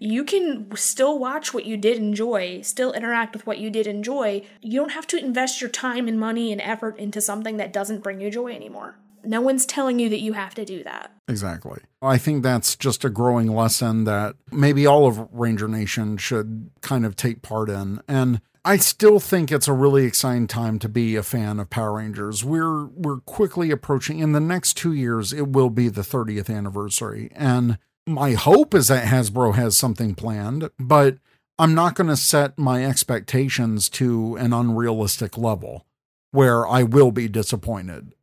[0.00, 4.42] you can still watch what you did enjoy, still interact with what you did enjoy.
[4.62, 8.02] You don't have to invest your time and money and effort into something that doesn't
[8.02, 8.96] bring you joy anymore.
[9.22, 11.12] No one's telling you that you have to do that.
[11.28, 11.80] Exactly.
[12.00, 17.04] I think that's just a growing lesson that maybe all of Ranger Nation should kind
[17.04, 18.00] of take part in.
[18.08, 21.96] And I still think it's a really exciting time to be a fan of Power
[21.96, 22.42] Rangers.
[22.42, 27.30] We're we're quickly approaching in the next 2 years it will be the 30th anniversary.
[27.34, 27.78] And
[28.10, 31.18] my hope is that Hasbro has something planned, but
[31.58, 35.86] I'm not going to set my expectations to an unrealistic level
[36.32, 38.14] where I will be disappointed.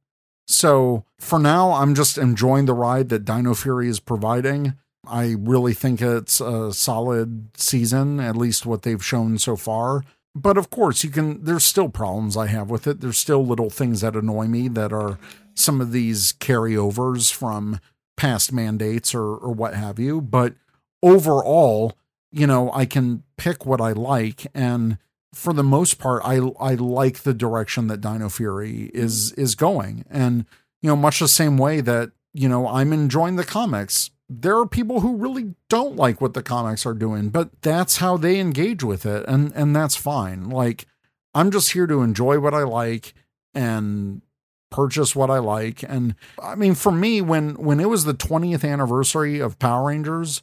[0.47, 4.75] So for now, I'm just enjoying the ride that Dino Fury is providing.
[5.05, 10.03] I really think it's a solid season, at least what they've shown so far.
[10.33, 13.01] But of course, you can, there's still problems I have with it.
[13.01, 15.17] There's still little things that annoy me that are
[15.53, 17.79] some of these carryovers from
[18.17, 20.19] past mandates or, or what have you.
[20.19, 20.55] But
[21.01, 21.97] overall,
[22.31, 24.47] you know, I can pick what I like.
[24.53, 24.97] And
[25.33, 29.41] for the most part, I I like the direction that Dino Fury is mm-hmm.
[29.41, 30.45] is going, and
[30.81, 34.11] you know, much the same way that you know I'm enjoying the comics.
[34.29, 38.17] There are people who really don't like what the comics are doing, but that's how
[38.17, 40.49] they engage with it, and and that's fine.
[40.49, 40.85] Like
[41.33, 43.13] I'm just here to enjoy what I like
[43.53, 44.21] and
[44.69, 45.83] purchase what I like.
[45.83, 50.41] And I mean, for me, when when it was the 20th anniversary of Power Rangers,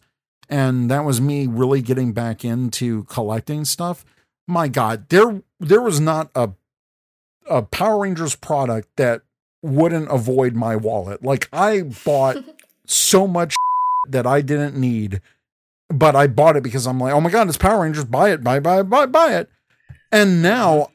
[0.48, 4.04] and that was me really getting back into collecting stuff
[4.46, 6.50] my god there there was not a
[7.48, 9.22] a power rangers product that
[9.62, 11.22] wouldn't avoid my wallet.
[11.22, 12.36] Like i bought
[12.86, 13.54] so much
[14.08, 15.20] that i didn't need
[15.88, 18.04] but i bought it because i'm like oh my god it's power rangers.
[18.04, 18.42] Buy it.
[18.44, 19.50] Buy buy buy buy it.
[20.12, 20.88] And now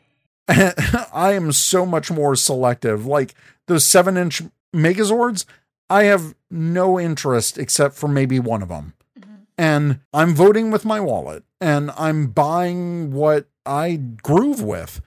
[1.13, 3.35] i am so much more selective like
[3.67, 4.41] those seven inch
[4.75, 5.45] megazords
[5.89, 9.35] i have no interest except for maybe one of them mm-hmm.
[9.57, 15.01] and I'm voting with my wallet and I'm buying what I groove with.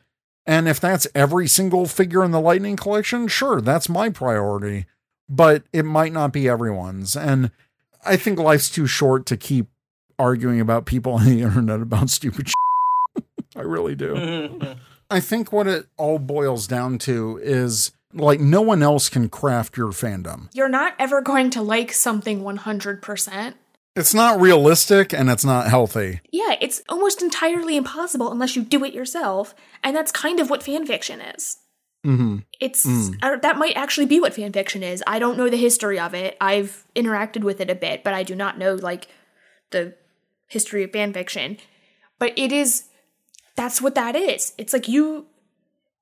[0.46, 4.86] And if that's every single figure in the Lightning collection, sure, that's my priority,
[5.28, 7.16] but it might not be everyone's.
[7.16, 7.50] And
[8.04, 9.66] I think life's too short to keep
[10.18, 12.48] arguing about people on the internet about stupid
[13.16, 13.24] shit.
[13.54, 14.76] I really do.
[15.12, 19.76] I think what it all boils down to is like no one else can craft
[19.76, 20.48] your fandom.
[20.54, 23.54] You're not ever going to like something 100%.
[23.94, 26.20] It's not realistic and it's not healthy.
[26.30, 30.62] Yeah, it's almost entirely impossible unless you do it yourself, and that's kind of what
[30.62, 31.58] fan fiction is.
[32.06, 32.38] Mm-hmm.
[32.58, 32.86] It's
[33.22, 35.04] uh, that might actually be what fan fiction is.
[35.06, 36.38] I don't know the history of it.
[36.40, 39.08] I've interacted with it a bit, but I do not know like
[39.70, 39.94] the
[40.48, 41.58] history of fan fiction.
[42.18, 42.84] But it is
[43.62, 44.52] that's what that is.
[44.58, 45.26] It's like you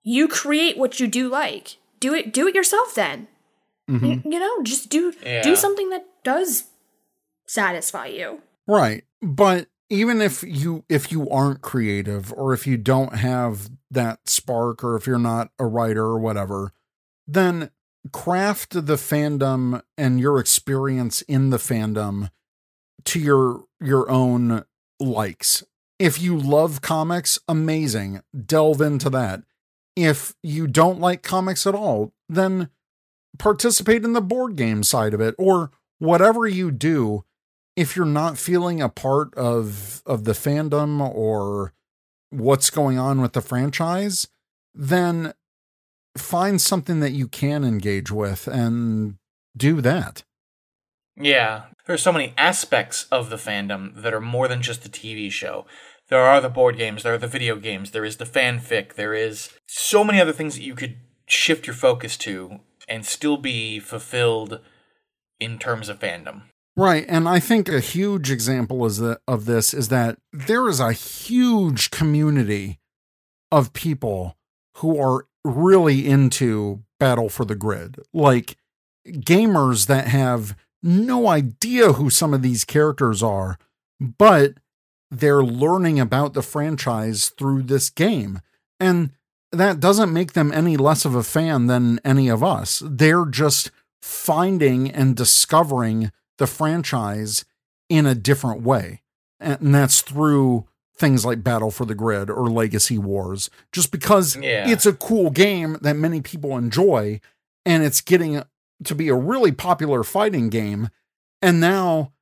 [0.02, 1.76] you create what you do like.
[2.00, 3.28] Do it do it yourself then.
[3.88, 4.04] Mm-hmm.
[4.06, 5.42] You, you know, just do Yeah.
[5.42, 6.64] do something that does
[7.46, 8.40] satisfy you.
[8.66, 9.04] Right.
[9.20, 14.82] But even if you if you aren't creative or if you don't have that spark
[14.82, 16.72] or if you're not a writer or whatever,
[17.26, 17.70] then
[18.10, 22.30] craft the fandom and your experience in the fandom
[23.04, 24.64] to your your own
[24.98, 25.62] likes.
[26.00, 28.22] If you love comics, amazing.
[28.46, 29.42] Delve into that.
[29.94, 32.70] If you don't like comics at all, then
[33.38, 37.24] participate in the board game side of it or whatever you do
[37.76, 41.72] if you're not feeling a part of of the fandom or
[42.30, 44.26] what's going on with the franchise
[44.74, 45.32] then
[46.18, 49.14] find something that you can engage with and
[49.56, 50.24] do that
[51.16, 55.30] Yeah, there's so many aspects of the fandom that are more than just the TV
[55.30, 55.66] show.
[56.10, 59.14] There are the board games, there are the video games, there is the fanfic, there
[59.14, 60.96] is so many other things that you could
[61.26, 62.58] shift your focus to
[62.88, 64.60] and still be fulfilled
[65.38, 66.42] in terms of fandom.
[66.76, 67.04] Right.
[67.08, 70.92] And I think a huge example is that, of this is that there is a
[70.92, 72.80] huge community
[73.52, 74.36] of people
[74.78, 77.96] who are really into Battle for the Grid.
[78.12, 78.56] Like
[79.06, 83.58] gamers that have no idea who some of these characters are,
[84.00, 84.54] but
[85.10, 88.40] they're learning about the franchise through this game.
[88.78, 89.10] And
[89.52, 92.82] that doesn't make them any less of a fan than any of us.
[92.86, 93.70] They're just
[94.00, 97.44] finding and discovering the franchise
[97.88, 99.02] in a different way.
[99.40, 100.66] And that's through
[100.96, 104.68] things like Battle for the Grid or Legacy Wars, just because Yeah.
[104.68, 107.20] it's a cool game that many people enjoy
[107.66, 108.42] and it's getting
[108.84, 110.88] to be a really popular fighting game.
[111.42, 112.12] And now,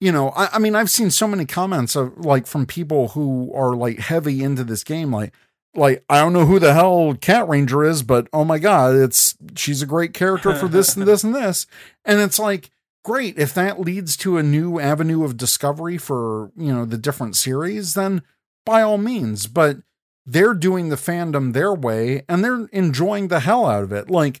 [0.00, 3.52] you know, I, I mean, I've seen so many comments of like from people who
[3.54, 5.32] are like heavy into this game, like,
[5.74, 9.36] like I don't know who the hell Kat Ranger is, but oh my god, it's
[9.56, 11.66] she's a great character for this and this and this,
[12.04, 12.70] and it's like
[13.04, 17.36] great if that leads to a new avenue of discovery for you know the different
[17.36, 18.22] series, then
[18.64, 19.46] by all means.
[19.46, 19.78] But
[20.24, 24.10] they're doing the fandom their way, and they're enjoying the hell out of it.
[24.10, 24.40] Like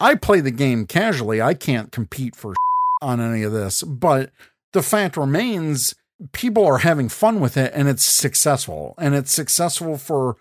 [0.00, 2.54] I play the game casually, I can't compete for
[3.02, 4.30] on any of this, but
[4.76, 5.94] the fact remains
[6.32, 8.94] people are having fun with it and it's successful.
[8.98, 10.36] And it's successful for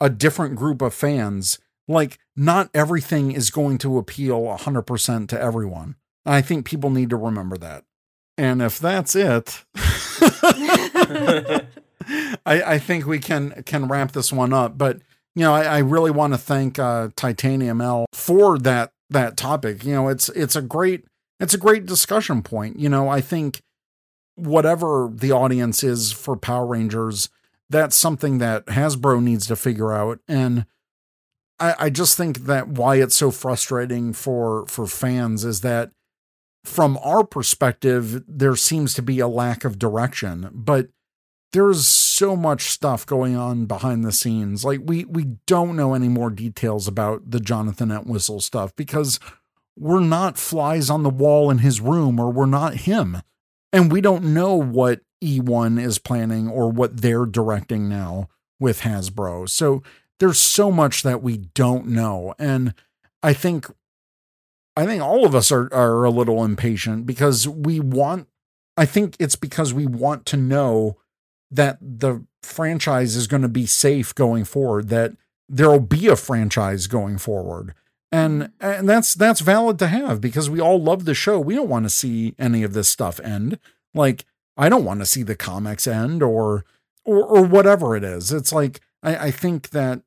[0.00, 1.58] a different group of fans.
[1.86, 5.96] Like not everything is going to appeal 100% to everyone.
[6.24, 7.84] I think people need to remember that.
[8.38, 9.64] And if that's it
[12.46, 14.78] I, I think we can can wrap this one up.
[14.78, 15.02] But
[15.34, 19.84] you know i, I really want to thank uh, titanium l for that that topic.
[19.84, 21.04] You know it's it's a great
[21.38, 22.78] it's a great discussion point.
[22.78, 23.60] You know i think
[24.36, 27.28] whatever the audience is for Power Rangers,
[27.70, 30.20] that's something that Hasbro needs to figure out.
[30.28, 30.66] And
[31.58, 35.90] I, I just think that why it's so frustrating for for fans is that
[36.64, 40.88] from our perspective, there seems to be a lack of direction, but
[41.52, 44.64] there's so much stuff going on behind the scenes.
[44.64, 49.20] Like we we don't know any more details about the Jonathan Entwistle stuff because
[49.76, 53.22] we're not flies on the wall in his room or we're not him
[53.74, 58.28] and we don't know what E1 is planning or what they're directing now
[58.60, 59.48] with Hasbro.
[59.48, 59.82] So
[60.20, 62.34] there's so much that we don't know.
[62.38, 62.72] And
[63.22, 63.66] I think
[64.76, 68.28] I think all of us are are a little impatient because we want
[68.76, 70.98] I think it's because we want to know
[71.50, 75.12] that the franchise is going to be safe going forward, that
[75.48, 77.74] there'll be a franchise going forward.
[78.14, 81.40] And and that's that's valid to have because we all love the show.
[81.40, 83.58] We don't want to see any of this stuff end.
[83.92, 84.24] Like
[84.56, 86.64] I don't want to see the comics end or
[87.04, 88.30] or or whatever it is.
[88.30, 90.02] It's like I, I think that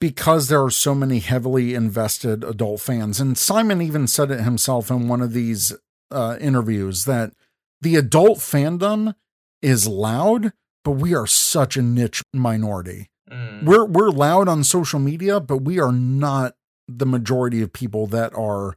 [0.00, 4.90] because there are so many heavily invested adult fans, and Simon even said it himself
[4.90, 5.72] in one of these
[6.10, 7.34] uh, interviews that
[7.80, 9.14] the adult fandom
[9.62, 10.52] is loud,
[10.82, 13.10] but we are such a niche minority.
[13.30, 13.62] Mm.
[13.62, 16.56] We're we're loud on social media, but we are not
[16.88, 18.76] the majority of people that are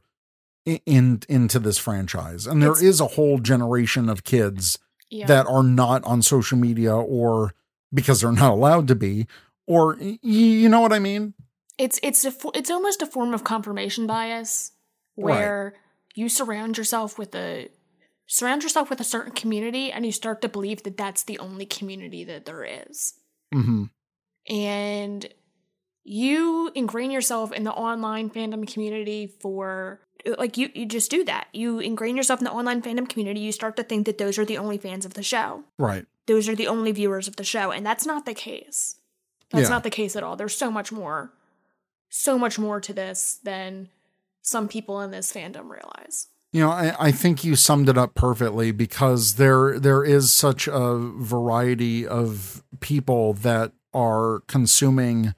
[0.64, 2.46] in into this franchise.
[2.46, 4.78] And there It's- is a whole generation of kids
[5.10, 5.26] Yeah.
[5.26, 7.54] that are not on social media or
[7.92, 9.26] because they're not allowed to be
[9.66, 11.34] or you know what I mean?
[11.78, 14.72] it's it's a it's almost a form of confirmation bias
[15.16, 15.34] Right.
[15.36, 15.74] where
[16.14, 17.68] you surround yourself with a
[18.26, 21.64] surround yourself with a certain community and you start to believe that that's the only
[21.66, 23.14] community that there is
[23.52, 23.84] hmm
[24.48, 25.32] and
[26.08, 30.00] you ingrain yourself in the online fandom community for
[30.38, 31.48] like you you just do that.
[31.52, 33.40] You ingrain yourself in the online fandom community.
[33.40, 35.64] You start to think that those are the only fans of the show.
[35.78, 36.06] Right.
[36.26, 38.96] those are the only viewers of the show and that's not the case.
[39.50, 39.68] That's Yeah.
[39.70, 40.36] not the case at all.
[40.36, 41.32] There's so much more
[42.10, 43.88] so much more to this than
[44.42, 46.28] some people in this fandom realize.
[46.52, 50.66] You know, I, I think you summed it up perfectly because there there is such
[50.68, 55.34] a variety of people that are consuming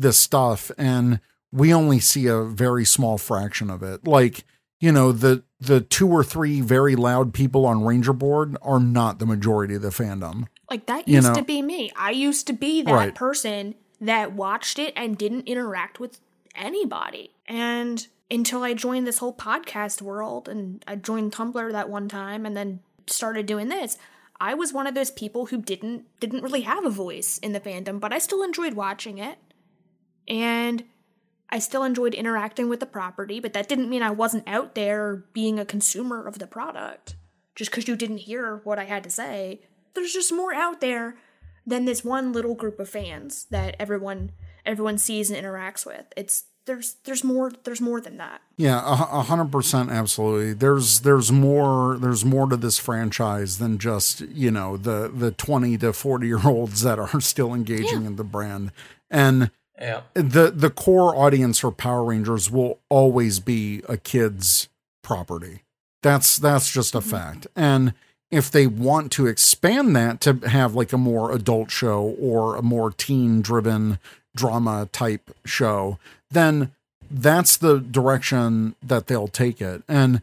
[0.00, 1.20] this stuff and
[1.52, 4.06] we only see a very small fraction of it.
[4.06, 4.44] Like,
[4.80, 9.18] you know, the the two or three very loud people on Ranger Board are not
[9.18, 10.46] the majority of the fandom.
[10.70, 13.14] like that You used know- to be me i used to be that Right.
[13.14, 16.20] person that watched it and didn't interact with
[16.54, 22.08] anybody and until i joined this whole podcast world and i joined tumblr that one
[22.08, 23.98] time and then started doing this
[24.40, 27.60] i was one of those people who didn't didn't really have a voice in the
[27.60, 29.38] fandom but i still enjoyed watching it
[30.28, 30.84] and
[31.50, 35.24] I still enjoyed interacting with the property, but that didn't mean I wasn't out there
[35.32, 37.16] being a consumer of the product.
[37.56, 39.60] Just because you didn't hear what I had to say,
[39.94, 41.16] there's just more out there
[41.66, 44.32] than this one little group of fans that everyone
[44.64, 46.06] everyone sees and interacts with.
[46.16, 48.40] It's there's there's more there's more than that.
[48.56, 50.52] Yeah, a hundred percent, absolutely.
[50.52, 55.76] There's there's more there's more to this franchise than just you know the the twenty
[55.78, 58.72] to forty year olds that are still engaging in the brand,
[59.10, 59.50] and
[59.80, 60.02] Yeah.
[60.14, 64.68] the the core audience for Power Rangers will always be a kid's
[65.02, 65.62] property.
[66.02, 67.10] That's that's just a mm-hmm.
[67.10, 67.46] fact.
[67.56, 67.94] And
[68.30, 72.62] if they want to expand that to have like a more adult show or a
[72.62, 73.98] more teen driven
[74.36, 75.98] drama type show,
[76.30, 76.70] then
[77.10, 79.82] that's the direction that they'll take it.
[79.88, 80.22] And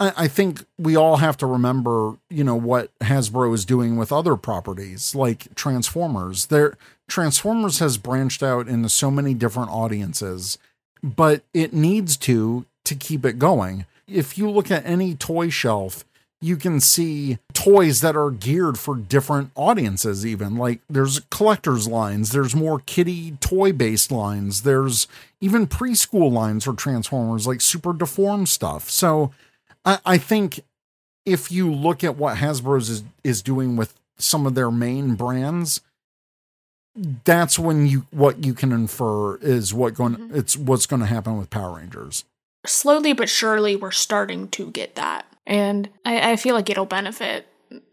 [0.00, 4.12] I, I think we all have to remember, you know, what Hasbro is doing with
[4.12, 6.46] other properties like Transformers.
[6.46, 6.76] Their
[7.08, 10.58] Transformers has branched out into so many different audiences,
[11.02, 13.86] but it needs to to keep it going.
[14.08, 16.04] If you look at any toy shelf,
[16.42, 22.32] you can see toys that are geared for different audiences even like there's collectors lines
[22.32, 25.06] there's more kiddie toy based lines there's
[25.40, 29.32] even preschool lines for transformers like super deformed stuff so
[29.84, 30.60] i, I think
[31.24, 35.80] if you look at what hasbro's is, is doing with some of their main brands
[37.24, 40.36] that's when you what you can infer is what going Mhm.
[40.36, 42.24] it's what's going to happen with power rangers
[42.64, 45.26] Slowly but surely, we're starting to get that.
[45.48, 47.48] And I, I feel like it'll benefit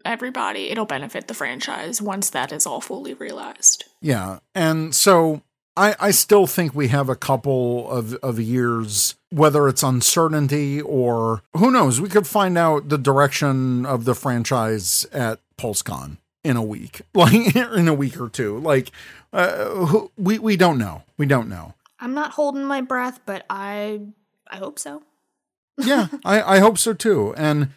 [0.05, 0.69] everybody.
[0.69, 3.85] It'll benefit the franchise once that is all fully realized.
[3.99, 4.37] Yeah.
[4.53, 5.41] And so
[5.75, 11.41] I, I still think we have a couple of, of years, whether it's uncertainty or
[11.55, 16.63] who knows, we could find out the direction of the franchise at PulseCon in a
[16.63, 18.59] week, like in a week or two.
[18.59, 18.91] Like,
[19.33, 21.03] uh, we, we don't know.
[21.17, 21.73] We don't know.
[21.99, 24.01] I'm not holding my breath, but I
[24.49, 25.03] I hope so.
[25.77, 27.33] yeah, I, I hope so too.
[27.37, 27.69] And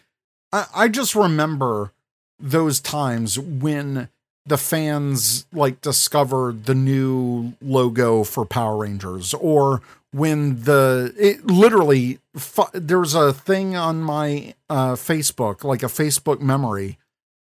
[0.51, 1.91] I, I just remember
[2.39, 4.09] those times when
[4.45, 9.81] the fans like discovered the new logo for Power Rangers or
[10.11, 16.41] when the it literally fu- there's a thing on my uh Facebook like a Facebook
[16.41, 16.97] memory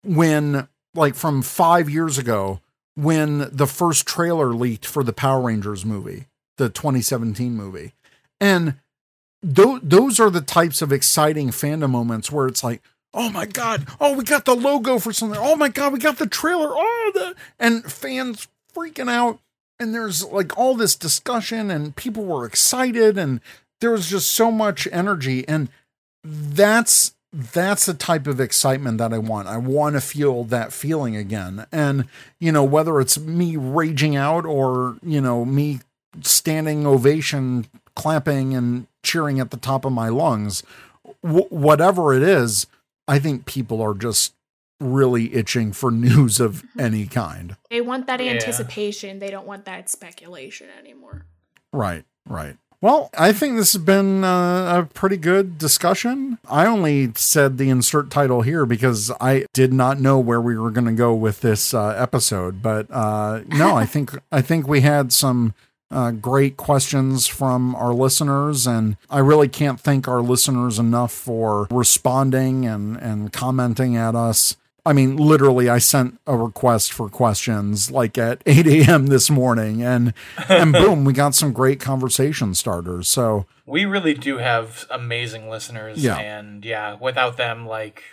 [0.04, 2.62] when like from 5 years ago
[2.96, 6.26] when the first trailer leaked for the Power Rangers movie
[6.60, 7.94] the 2017 movie.
[8.40, 8.76] And
[9.42, 12.84] those those are the types of exciting fandom moments where it's like,
[13.14, 16.20] oh my god, oh we got the logo for something, oh my god, we got
[16.20, 19.40] the trailer, oh the and fans freaking out,
[19.80, 23.40] and there's like all this discussion and people were excited and
[23.82, 25.48] there was just so much energy.
[25.48, 25.70] And
[26.24, 29.48] that's that's the type of excitement that I want.
[29.48, 31.66] I want to feel that feeling again.
[31.72, 32.06] And,
[32.40, 35.80] you know, whether it's me raging out or, you know, me
[36.22, 40.64] standing ovation, clapping and cheering at the top of my lungs,
[41.24, 42.66] w- whatever it is,
[43.08, 44.34] I think people are just
[44.80, 46.80] really itching for news of mm-hmm.
[46.80, 47.56] any kind.
[47.70, 48.32] They want that Yeah.
[48.32, 49.20] anticipation.
[49.20, 51.26] They don't want that speculation anymore.
[51.72, 52.58] Right, right.
[52.82, 56.40] Well, I think this has been uh, a pretty good discussion.
[56.50, 60.72] I only said the insert title here because I did not know where we were
[60.72, 62.62] going to go with this uh, episode.
[62.62, 65.54] But uh, no, I think I think we had some
[65.92, 71.68] uh, great questions from our listeners, and I really can't thank our listeners enough for
[71.70, 74.56] responding and and commenting at us.
[74.86, 79.08] I mean, literally, I sent a request for questions like at 8 a.m.
[79.08, 80.14] this morning, and
[80.48, 83.08] and boom, we got some great conversation starters.
[83.08, 86.18] So We really do have amazing listeners, Yeah.
[86.18, 88.04] and yeah, without them, like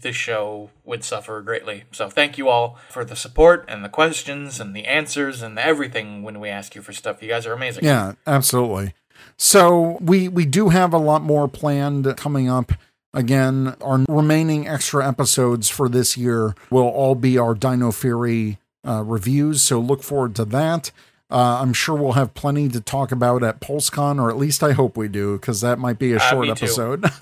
[0.00, 1.84] the show would suffer greatly.
[1.92, 6.22] So thank you all for the support and the questions and the answers and everything
[6.22, 7.22] when we ask you for stuff.
[7.22, 7.84] You guys are amazing.
[7.84, 8.94] Yeah, absolutely.
[9.36, 12.72] So we we do have a lot more planned coming up.
[13.14, 19.02] Again, our remaining extra episodes for this year will all be our Dino Fury uh,
[19.04, 19.62] reviews.
[19.62, 20.90] So look forward to that.
[21.30, 24.72] Uh, I'm sure we'll have plenty to talk about at PulseCon, or at least I
[24.72, 27.04] hope we do, because that might be a Uh, short episode.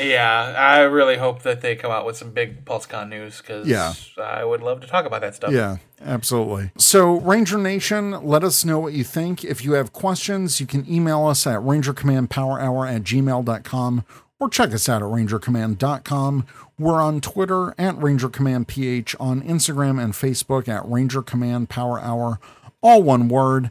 [0.00, 3.94] Yeah, I really hope that they come out with some big PulseCon news because Yeah.
[4.22, 5.52] I would love to talk about that stuff.
[5.52, 6.70] Yeah, absolutely.
[6.78, 9.44] So, Ranger Nation, let us know what you think.
[9.44, 14.04] If you have questions, you can email us at rangercommandpowerhour at gmail.com
[14.44, 16.46] or check us out at rangercommand.com.
[16.78, 22.38] We're on Twitter at rangercommandph, on Instagram and Facebook at Ranger Command Power Hour,
[22.82, 23.70] all one word.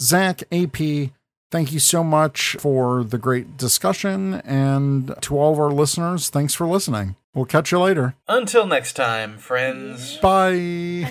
[0.00, 1.10] Zach, AP,
[1.50, 4.34] thank you so much for the great discussion.
[4.34, 7.16] And to all of our listeners, thanks for listening.
[7.34, 8.14] We'll catch you later.
[8.26, 10.16] Until next time, friends.
[10.18, 11.04] Bye.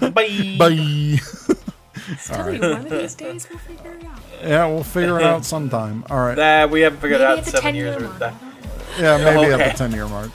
[0.00, 0.58] Bye.
[0.58, 1.18] Bye.
[2.26, 4.18] Tell you, one of these days we'll figure it out.
[4.42, 6.04] Yeah, we'll figure it out sometime.
[6.10, 6.36] All right.
[6.36, 8.18] Nah, we haven't figured Maybe out at the seven 10 years year mark.
[8.20, 8.34] that.
[8.98, 9.62] Yeah, maybe Okay.
[9.64, 10.30] at the 10 year mark.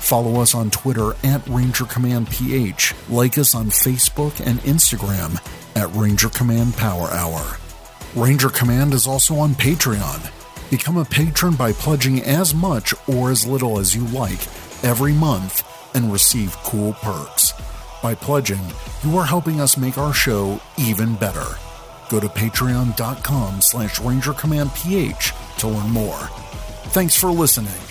[0.00, 2.94] Follow us on Twitter at Ranger Command PH.
[3.08, 5.38] Like us on Facebook and Instagram
[5.76, 7.58] at Ranger Command Power Hour.
[8.16, 10.30] Ranger Command is also on Patreon.
[10.70, 14.40] Become a patron by pledging as much or as little as you like
[14.82, 15.64] every month
[15.94, 17.52] and receive cool perks.
[18.02, 18.62] By pledging,
[19.04, 21.56] you are helping us make our show even better.
[22.08, 26.18] Go to patreon.com slash rangercommandph to learn more.
[26.92, 27.89] Thanks for listening.